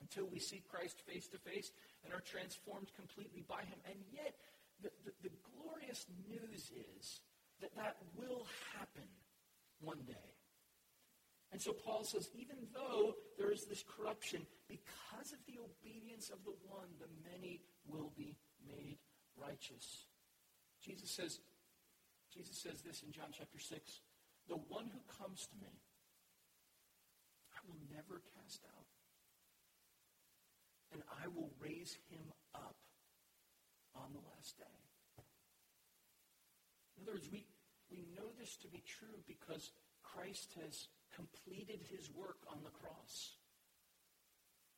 until 0.00 0.24
we 0.24 0.38
see 0.38 0.62
Christ 0.70 0.96
face 1.04 1.28
to 1.28 1.38
face 1.38 1.72
and 2.04 2.14
are 2.14 2.24
transformed 2.24 2.88
completely 2.96 3.44
by 3.44 3.68
him. 3.68 3.76
And 3.84 4.00
yet, 4.08 4.32
the, 4.80 4.88
the, 5.04 5.28
the 5.28 5.34
glorious 5.52 6.06
news 6.24 6.72
is 6.72 7.20
that 7.60 7.74
that 7.76 7.96
will 8.16 8.46
happen 8.78 9.08
one 9.80 9.98
day. 10.06 10.30
And 11.52 11.60
so 11.60 11.72
Paul 11.72 12.04
says, 12.04 12.30
even 12.34 12.56
though 12.72 13.14
there 13.36 13.50
is 13.50 13.64
this 13.66 13.82
corruption, 13.82 14.46
because 14.68 15.32
of 15.32 15.38
the 15.46 15.58
obedience 15.58 16.30
of 16.30 16.38
the 16.44 16.54
one, 16.68 16.86
the 17.00 17.10
many 17.26 17.60
will 17.86 18.12
be 18.16 18.36
made 18.66 18.98
righteous. 19.36 20.06
Jesus 20.80 21.10
says, 21.10 21.40
Jesus 22.32 22.56
says 22.56 22.82
this 22.82 23.02
in 23.02 23.10
John 23.10 23.34
chapter 23.36 23.58
6 23.58 24.00
The 24.48 24.54
one 24.54 24.86
who 24.86 25.00
comes 25.18 25.48
to 25.48 25.56
me, 25.60 25.82
I 27.52 27.58
will 27.66 27.80
never 27.90 28.22
cast 28.38 28.64
out, 28.64 28.86
and 30.92 31.02
I 31.22 31.26
will 31.28 31.50
raise 31.58 31.98
him 32.08 32.30
up 32.54 32.76
on 33.96 34.12
the 34.12 34.22
last 34.36 34.56
day. 34.56 34.64
In 36.96 37.02
other 37.02 37.12
words, 37.12 37.28
we, 37.32 37.44
know 38.20 38.28
this 38.36 38.56
to 38.60 38.68
be 38.68 38.84
true 38.84 39.24
because 39.24 39.72
Christ 40.04 40.52
has 40.60 40.92
completed 41.16 41.80
his 41.88 42.12
work 42.12 42.44
on 42.52 42.60
the 42.62 42.76
cross. 42.76 43.40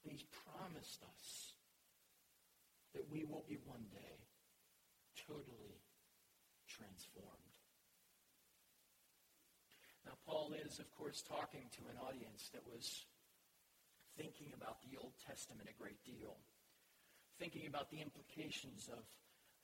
And 0.02 0.12
he's 0.14 0.26
promised 0.46 1.02
us 1.02 1.58
that 2.94 3.10
we 3.10 3.24
will 3.24 3.44
be 3.48 3.58
one 3.66 3.90
day 3.90 4.22
totally 5.26 5.82
transformed. 6.70 7.58
Now, 10.06 10.18
Paul 10.26 10.54
is, 10.54 10.78
of 10.78 10.90
course, 10.94 11.22
talking 11.22 11.66
to 11.78 11.82
an 11.90 11.98
audience 12.02 12.50
that 12.54 12.66
was 12.66 13.06
thinking 14.16 14.52
about 14.54 14.82
the 14.82 14.98
Old 14.98 15.14
Testament 15.26 15.70
a 15.70 15.80
great 15.80 16.02
deal, 16.04 16.36
thinking 17.38 17.66
about 17.66 17.90
the 17.90 18.02
implications 18.02 18.90
of 18.90 19.06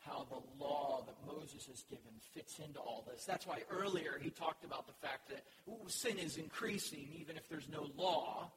how 0.09 0.27
the 0.29 0.65
law 0.65 1.05
that 1.07 1.17
Moses 1.27 1.67
has 1.67 1.83
given 1.85 2.13
fits 2.35 2.59
into 2.59 2.79
all 2.81 3.05
this. 3.11 3.25
That's 3.25 3.47
why 3.47 3.63
earlier 3.71 4.19
he 4.21 4.31
talked 4.31 4.65
about 4.65 4.87
the 4.87 4.93
fact 5.07 5.29
that 5.29 5.45
ooh, 5.69 5.89
sin 5.89 6.19
is 6.19 6.37
increasing 6.37 7.09
even 7.21 7.37
if 7.37 7.49
there's 7.49 7.69
no 7.69 7.87
law. 7.97 8.51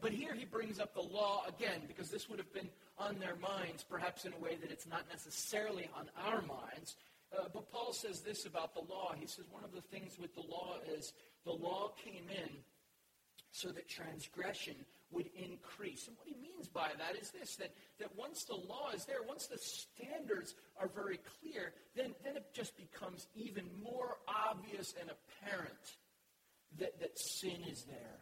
But 0.00 0.12
here 0.12 0.34
he 0.34 0.44
brings 0.44 0.78
up 0.78 0.94
the 0.94 1.02
law 1.02 1.44
again 1.48 1.82
because 1.88 2.10
this 2.10 2.28
would 2.28 2.38
have 2.38 2.52
been 2.52 2.68
on 2.98 3.18
their 3.18 3.36
minds, 3.36 3.84
perhaps 3.88 4.24
in 4.24 4.32
a 4.32 4.38
way 4.38 4.56
that 4.60 4.70
it's 4.70 4.86
not 4.86 5.04
necessarily 5.10 5.88
on 5.96 6.08
our 6.26 6.42
minds. 6.42 6.96
Uh, 7.36 7.44
but 7.52 7.70
Paul 7.72 7.92
says 7.92 8.20
this 8.20 8.46
about 8.46 8.74
the 8.74 8.80
law. 8.80 9.14
He 9.18 9.26
says 9.26 9.46
one 9.50 9.64
of 9.64 9.72
the 9.72 9.80
things 9.80 10.18
with 10.20 10.34
the 10.34 10.42
law 10.42 10.76
is 10.96 11.12
the 11.44 11.52
law 11.52 11.92
came 12.04 12.24
in 12.28 12.50
so 13.52 13.68
that 13.68 13.88
transgression 13.88 14.74
would 15.10 15.28
increase. 15.34 16.06
And 16.08 16.16
what 16.16 16.28
he 16.28 16.36
means 16.40 16.68
by 16.68 16.90
that 16.98 17.20
is 17.20 17.30
this 17.30 17.56
that, 17.56 17.72
that 17.98 18.16
once 18.16 18.44
the 18.44 18.54
law 18.54 18.90
is 18.94 19.04
there, 19.04 19.22
once 19.26 19.46
the 19.46 19.58
standards 19.58 20.54
are 20.80 20.88
very 20.88 21.18
clear, 21.40 21.72
then, 21.96 22.14
then 22.24 22.36
it 22.36 22.46
just 22.52 22.76
becomes 22.76 23.26
even 23.34 23.64
more 23.82 24.18
obvious 24.28 24.94
and 25.00 25.10
apparent 25.10 25.96
that, 26.78 27.00
that 27.00 27.18
sin 27.18 27.62
is 27.70 27.84
there. 27.84 28.20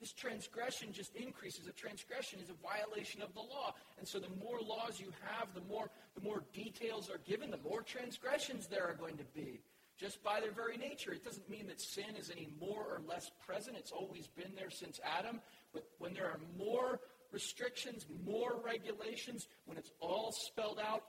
This 0.00 0.12
transgression 0.12 0.92
just 0.92 1.16
increases. 1.16 1.66
A 1.66 1.72
transgression 1.72 2.38
is 2.38 2.50
a 2.50 2.62
violation 2.62 3.20
of 3.20 3.34
the 3.34 3.40
law. 3.40 3.74
And 3.98 4.06
so 4.06 4.20
the 4.20 4.28
more 4.40 4.60
laws 4.60 5.00
you 5.00 5.12
have, 5.26 5.52
the 5.54 5.60
more, 5.62 5.90
the 6.14 6.22
more 6.22 6.44
details 6.52 7.10
are 7.10 7.18
given, 7.26 7.50
the 7.50 7.58
more 7.68 7.82
transgressions 7.82 8.68
there 8.68 8.86
are 8.86 8.94
going 8.94 9.16
to 9.16 9.24
be. 9.34 9.60
Just 9.98 10.22
by 10.22 10.38
their 10.38 10.52
very 10.52 10.76
nature. 10.76 11.12
It 11.12 11.24
doesn't 11.24 11.50
mean 11.50 11.66
that 11.66 11.80
sin 11.80 12.14
is 12.16 12.30
any 12.30 12.48
more 12.60 12.84
or 12.84 13.00
less 13.08 13.32
present. 13.44 13.76
It's 13.76 13.90
always 13.90 14.28
been 14.28 14.52
there 14.54 14.70
since 14.70 15.00
Adam. 15.18 15.40
But 15.72 15.84
when 15.98 16.14
there 16.14 16.26
are 16.26 16.40
more 16.56 17.00
restrictions, 17.32 18.06
more 18.24 18.60
regulations, 18.64 19.48
when 19.66 19.78
it's 19.78 19.92
all 20.00 20.32
spelled 20.32 20.78
out, 20.78 21.02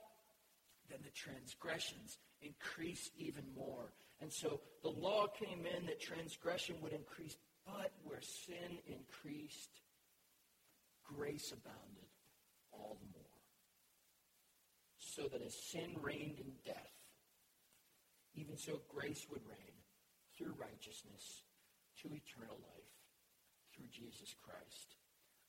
then 0.88 0.98
the 1.02 1.10
transgressions 1.10 2.18
increase 2.42 3.10
even 3.16 3.44
more. 3.56 3.92
And 4.20 4.32
so 4.32 4.60
the 4.82 4.90
law 4.90 5.26
came 5.28 5.64
in 5.66 5.86
that 5.86 6.00
transgression 6.00 6.76
would 6.82 6.92
increase 6.92 7.36
but 7.66 7.92
where 8.04 8.20
sin 8.20 8.78
increased, 8.86 9.70
grace 11.04 11.52
abounded 11.52 12.08
all 12.72 12.98
the 13.00 13.06
more. 13.12 13.24
So 14.98 15.28
that 15.28 15.44
as 15.44 15.54
sin 15.54 15.96
reigned 16.00 16.38
in 16.38 16.52
death, 16.64 16.92
even 18.34 18.56
so 18.56 18.80
grace 18.88 19.26
would 19.30 19.42
reign 19.46 19.76
through 20.36 20.54
righteousness 20.58 21.42
to 22.02 22.08
eternal 22.08 22.56
life 22.62 22.79
through 23.90 24.06
Jesus 24.06 24.34
Christ 24.44 24.94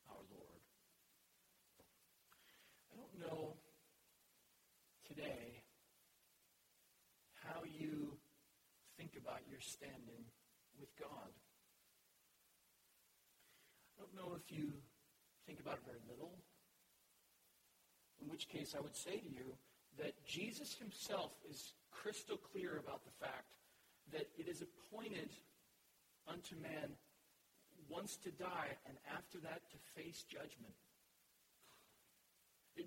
our 0.10 0.24
Lord. 0.32 0.62
I 2.92 2.98
don't 2.98 3.20
know 3.20 3.54
today 5.08 5.64
how 7.46 7.62
you 7.64 8.18
think 8.98 9.12
about 9.18 9.42
your 9.50 9.60
standing 9.60 10.26
with 10.80 10.89
God 11.00 11.30
I 14.02 14.04
don't 14.04 14.18
know 14.18 14.36
if 14.36 14.50
you 14.50 14.74
think 15.46 15.60
about 15.60 15.76
it 15.76 15.86
very 15.86 16.02
little, 16.10 16.34
in 18.20 18.30
which 18.30 18.50
case 18.50 18.74
I 18.76 18.82
would 18.82 18.96
say 18.96 19.18
to 19.18 19.30
you 19.30 19.54
that 20.00 20.26
Jesus 20.26 20.74
himself 20.74 21.34
is 21.48 21.74
crystal 21.92 22.38
clear 22.38 22.80
about 22.80 23.06
the 23.06 23.14
fact 23.24 23.54
that 24.12 24.26
it 24.39 24.48
is 24.48 24.64
appointed 24.64 25.30
unto 26.28 26.56
man 26.56 26.98
once 27.92 28.18
to 28.24 28.32
die 28.32 28.78
and 28.88 28.98
after 29.16 29.38
that 29.39 29.62
to 29.72 30.02
face 30.02 30.24
judgment. 30.24 30.74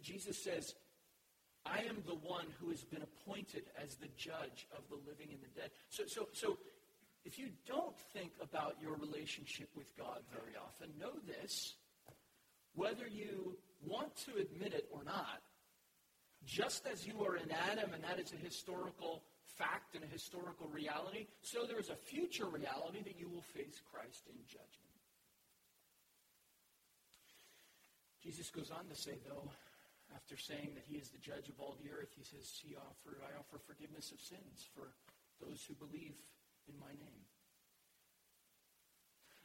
Jesus 0.02 0.36
says, 0.36 0.74
I 1.66 1.78
am 1.80 2.02
the 2.06 2.14
one 2.14 2.46
who 2.60 2.70
has 2.70 2.84
been 2.84 3.02
appointed 3.02 3.64
as 3.82 3.94
the 3.96 4.08
judge 4.16 4.66
of 4.76 4.88
the 4.88 4.96
living 5.08 5.28
and 5.30 5.40
the 5.40 5.60
dead. 5.60 5.70
So, 5.88 6.04
so, 6.06 6.28
so 6.32 6.58
if 7.24 7.38
you 7.38 7.48
don't 7.66 7.96
think 8.12 8.32
about 8.40 8.76
your 8.82 8.94
relationship 8.96 9.68
with 9.74 9.86
God 9.96 10.20
very 10.30 10.56
often, 10.62 10.90
know 10.98 11.12
this. 11.26 11.74
Whether 12.74 13.06
you 13.06 13.56
want 13.86 14.14
to 14.26 14.40
admit 14.40 14.74
it 14.74 14.88
or 14.92 15.04
not, 15.04 15.40
just 16.44 16.86
as 16.86 17.06
you 17.06 17.24
are 17.24 17.36
in 17.36 17.50
Adam, 17.50 17.94
and 17.94 18.04
that 18.04 18.18
is 18.18 18.32
a 18.32 18.44
historical 18.44 19.22
fact 19.46 19.94
and 19.94 20.04
a 20.04 20.06
historical 20.06 20.68
reality, 20.68 21.26
so 21.40 21.64
there 21.64 21.78
is 21.78 21.88
a 21.88 21.96
future 21.96 22.46
reality 22.46 23.02
that 23.04 23.18
you 23.18 23.28
will 23.28 23.42
face 23.42 23.80
Christ 23.90 24.24
in 24.28 24.36
judgment. 24.46 24.83
Jesus 28.24 28.48
goes 28.48 28.72
on 28.72 28.88
to 28.88 28.96
say, 28.96 29.20
though, 29.28 29.52
after 30.16 30.40
saying 30.40 30.72
that 30.72 30.88
he 30.88 30.96
is 30.96 31.12
the 31.12 31.20
judge 31.20 31.52
of 31.52 31.60
all 31.60 31.76
the 31.76 31.92
earth, 31.92 32.08
he 32.16 32.24
says, 32.24 32.48
he 32.56 32.72
offer, 32.72 33.20
I 33.20 33.36
offer 33.36 33.60
forgiveness 33.60 34.12
of 34.12 34.20
sins 34.24 34.64
for 34.72 34.96
those 35.44 35.60
who 35.68 35.76
believe 35.76 36.16
in 36.64 36.80
my 36.80 36.96
name. 36.96 37.24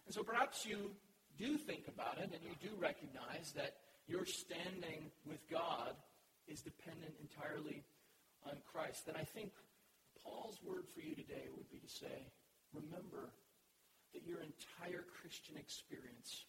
And 0.06 0.16
so 0.16 0.24
perhaps 0.24 0.66
you 0.66 0.96
do 1.38 1.58
think 1.58 1.92
about 1.92 2.24
it 2.24 2.32
and 2.32 2.40
you 2.40 2.56
do 2.64 2.72
recognize 2.80 3.52
that 3.60 3.76
your 4.08 4.24
standing 4.26 5.12
with 5.28 5.44
God 5.52 6.00
is 6.48 6.62
dependent 6.62 7.14
entirely 7.20 7.84
on 8.48 8.56
Christ. 8.72 9.06
Then 9.06 9.16
I 9.20 9.28
think 9.28 9.52
Paul's 10.24 10.58
word 10.64 10.88
for 10.88 11.02
you 11.02 11.16
today 11.16 11.52
would 11.52 11.70
be 11.70 11.80
to 11.80 11.92
say, 11.92 12.32
remember 12.74 13.36
that 14.14 14.26
your 14.26 14.40
entire 14.40 15.04
Christian 15.22 15.58
experience, 15.58 16.48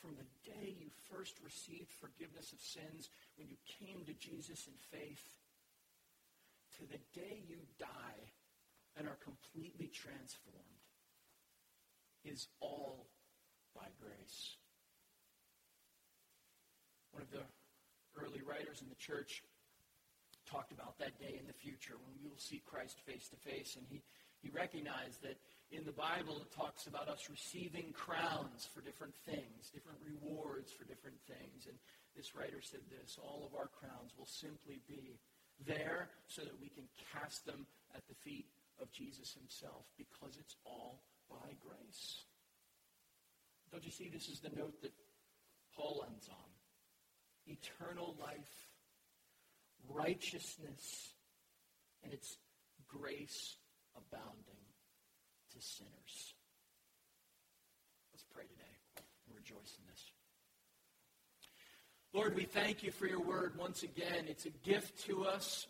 from 0.00 0.14
the 0.16 0.50
day 0.50 0.76
you 0.78 0.88
first 1.10 1.38
received 1.44 1.92
forgiveness 1.92 2.52
of 2.52 2.60
sins, 2.60 3.10
when 3.36 3.48
you 3.48 3.56
came 3.66 4.04
to 4.06 4.14
Jesus 4.14 4.66
in 4.66 4.74
faith, 4.90 5.36
to 6.78 6.86
the 6.86 7.02
day 7.12 7.42
you 7.48 7.58
die 7.78 8.32
and 8.96 9.08
are 9.08 9.18
completely 9.22 9.90
transformed 9.92 10.82
is 12.24 12.48
all 12.60 13.06
by 13.74 13.86
grace. 14.00 14.56
One 17.12 17.22
of 17.22 17.30
the 17.30 17.46
early 18.20 18.42
writers 18.46 18.82
in 18.82 18.88
the 18.88 18.98
church 18.98 19.42
talked 20.46 20.72
about 20.72 20.98
that 20.98 21.18
day 21.18 21.36
in 21.38 21.46
the 21.46 21.52
future 21.52 21.94
when 22.00 22.14
we 22.22 22.28
will 22.28 22.38
see 22.38 22.62
Christ 22.64 23.00
face 23.04 23.28
to 23.28 23.36
face. 23.36 23.76
And 23.76 23.86
he, 23.88 24.02
he 24.40 24.50
recognized 24.50 25.22
that 25.22 25.38
in 25.70 25.84
the 25.84 25.92
Bible 25.92 26.40
it 26.40 26.50
talks 26.54 26.86
about 26.86 27.08
us 27.08 27.28
receiving 27.30 27.92
crowns 27.92 28.68
for 28.72 28.80
different 28.80 29.14
things, 29.26 29.68
different 29.72 29.98
rewards 30.00 30.72
for 30.72 30.84
different 30.84 31.18
things. 31.28 31.68
And 31.68 31.76
this 32.16 32.34
writer 32.34 32.60
said 32.62 32.80
this 32.88 33.18
all 33.20 33.44
of 33.44 33.54
our 33.54 33.68
crowns 33.68 34.12
will 34.16 34.28
simply 34.28 34.80
be 34.88 35.20
there 35.66 36.08
so 36.26 36.42
that 36.42 36.60
we 36.60 36.68
can 36.68 36.88
cast 37.12 37.44
them 37.44 37.66
at 37.94 38.06
the 38.08 38.14
feet 38.24 38.46
of 38.80 38.90
Jesus 38.92 39.34
himself 39.34 39.84
because 39.96 40.38
it's 40.38 40.56
all 40.64 41.02
by 41.28 41.52
grace. 41.60 42.24
Don't 43.70 43.84
you 43.84 43.90
see 43.90 44.08
this 44.08 44.28
is 44.28 44.40
the 44.40 44.54
note 44.56 44.80
that 44.82 44.92
Paul 45.76 46.04
ends 46.08 46.28
on? 46.28 46.48
Eternal 47.46 48.16
life 48.20 48.68
righteousness 49.88 51.14
and 52.02 52.12
its 52.12 52.36
grace 52.88 53.56
abounding 53.96 54.67
to 55.58 55.66
sinners. 55.66 56.34
Let's 58.12 58.24
pray 58.32 58.44
today 58.44 59.04
and 59.26 59.36
rejoice 59.36 59.76
in 59.78 59.86
this. 59.90 60.12
Lord, 62.12 62.36
we 62.36 62.44
thank 62.44 62.82
you 62.82 62.90
for 62.90 63.06
your 63.06 63.20
word 63.20 63.54
once 63.58 63.82
again. 63.82 64.26
It's 64.28 64.46
a 64.46 64.50
gift 64.50 65.04
to 65.06 65.24
us. 65.24 65.66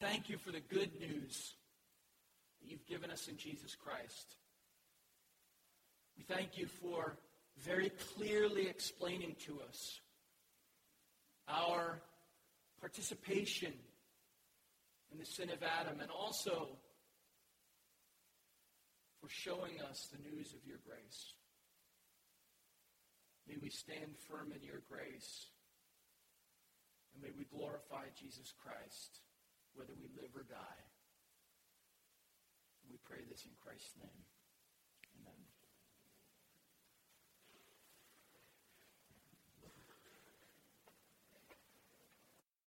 Thank 0.00 0.28
you 0.28 0.36
for 0.36 0.50
the 0.50 0.60
good 0.60 0.90
news 1.00 1.54
that 2.60 2.70
you've 2.70 2.86
given 2.86 3.10
us 3.10 3.28
in 3.28 3.36
Jesus 3.36 3.76
Christ. 3.76 4.36
We 6.16 6.24
thank 6.24 6.58
you 6.58 6.66
for 6.66 7.16
very 7.62 7.90
clearly 8.16 8.66
explaining 8.66 9.36
to 9.46 9.60
us 9.68 10.00
our 11.48 12.02
participation 12.80 13.72
in 15.12 15.18
the 15.18 15.24
sin 15.26 15.50
of 15.50 15.62
Adam 15.62 16.00
and 16.00 16.10
also 16.10 16.68
for 19.24 19.30
showing 19.32 19.80
us 19.88 20.12
the 20.12 20.20
news 20.20 20.52
of 20.52 20.60
your 20.68 20.76
grace. 20.84 21.32
May 23.48 23.56
we 23.56 23.70
stand 23.70 24.20
firm 24.28 24.52
in 24.52 24.60
your 24.60 24.84
grace. 24.84 25.48
And 27.14 27.22
may 27.22 27.32
we 27.32 27.48
glorify 27.48 28.12
Jesus 28.20 28.52
Christ, 28.60 29.20
whether 29.72 29.96
we 29.96 30.12
live 30.20 30.36
or 30.36 30.44
die. 30.44 30.84
We 32.90 32.98
pray 33.08 33.24
this 33.24 33.46
in 33.46 33.52
Christ's 33.64 33.96
name. 33.96 34.28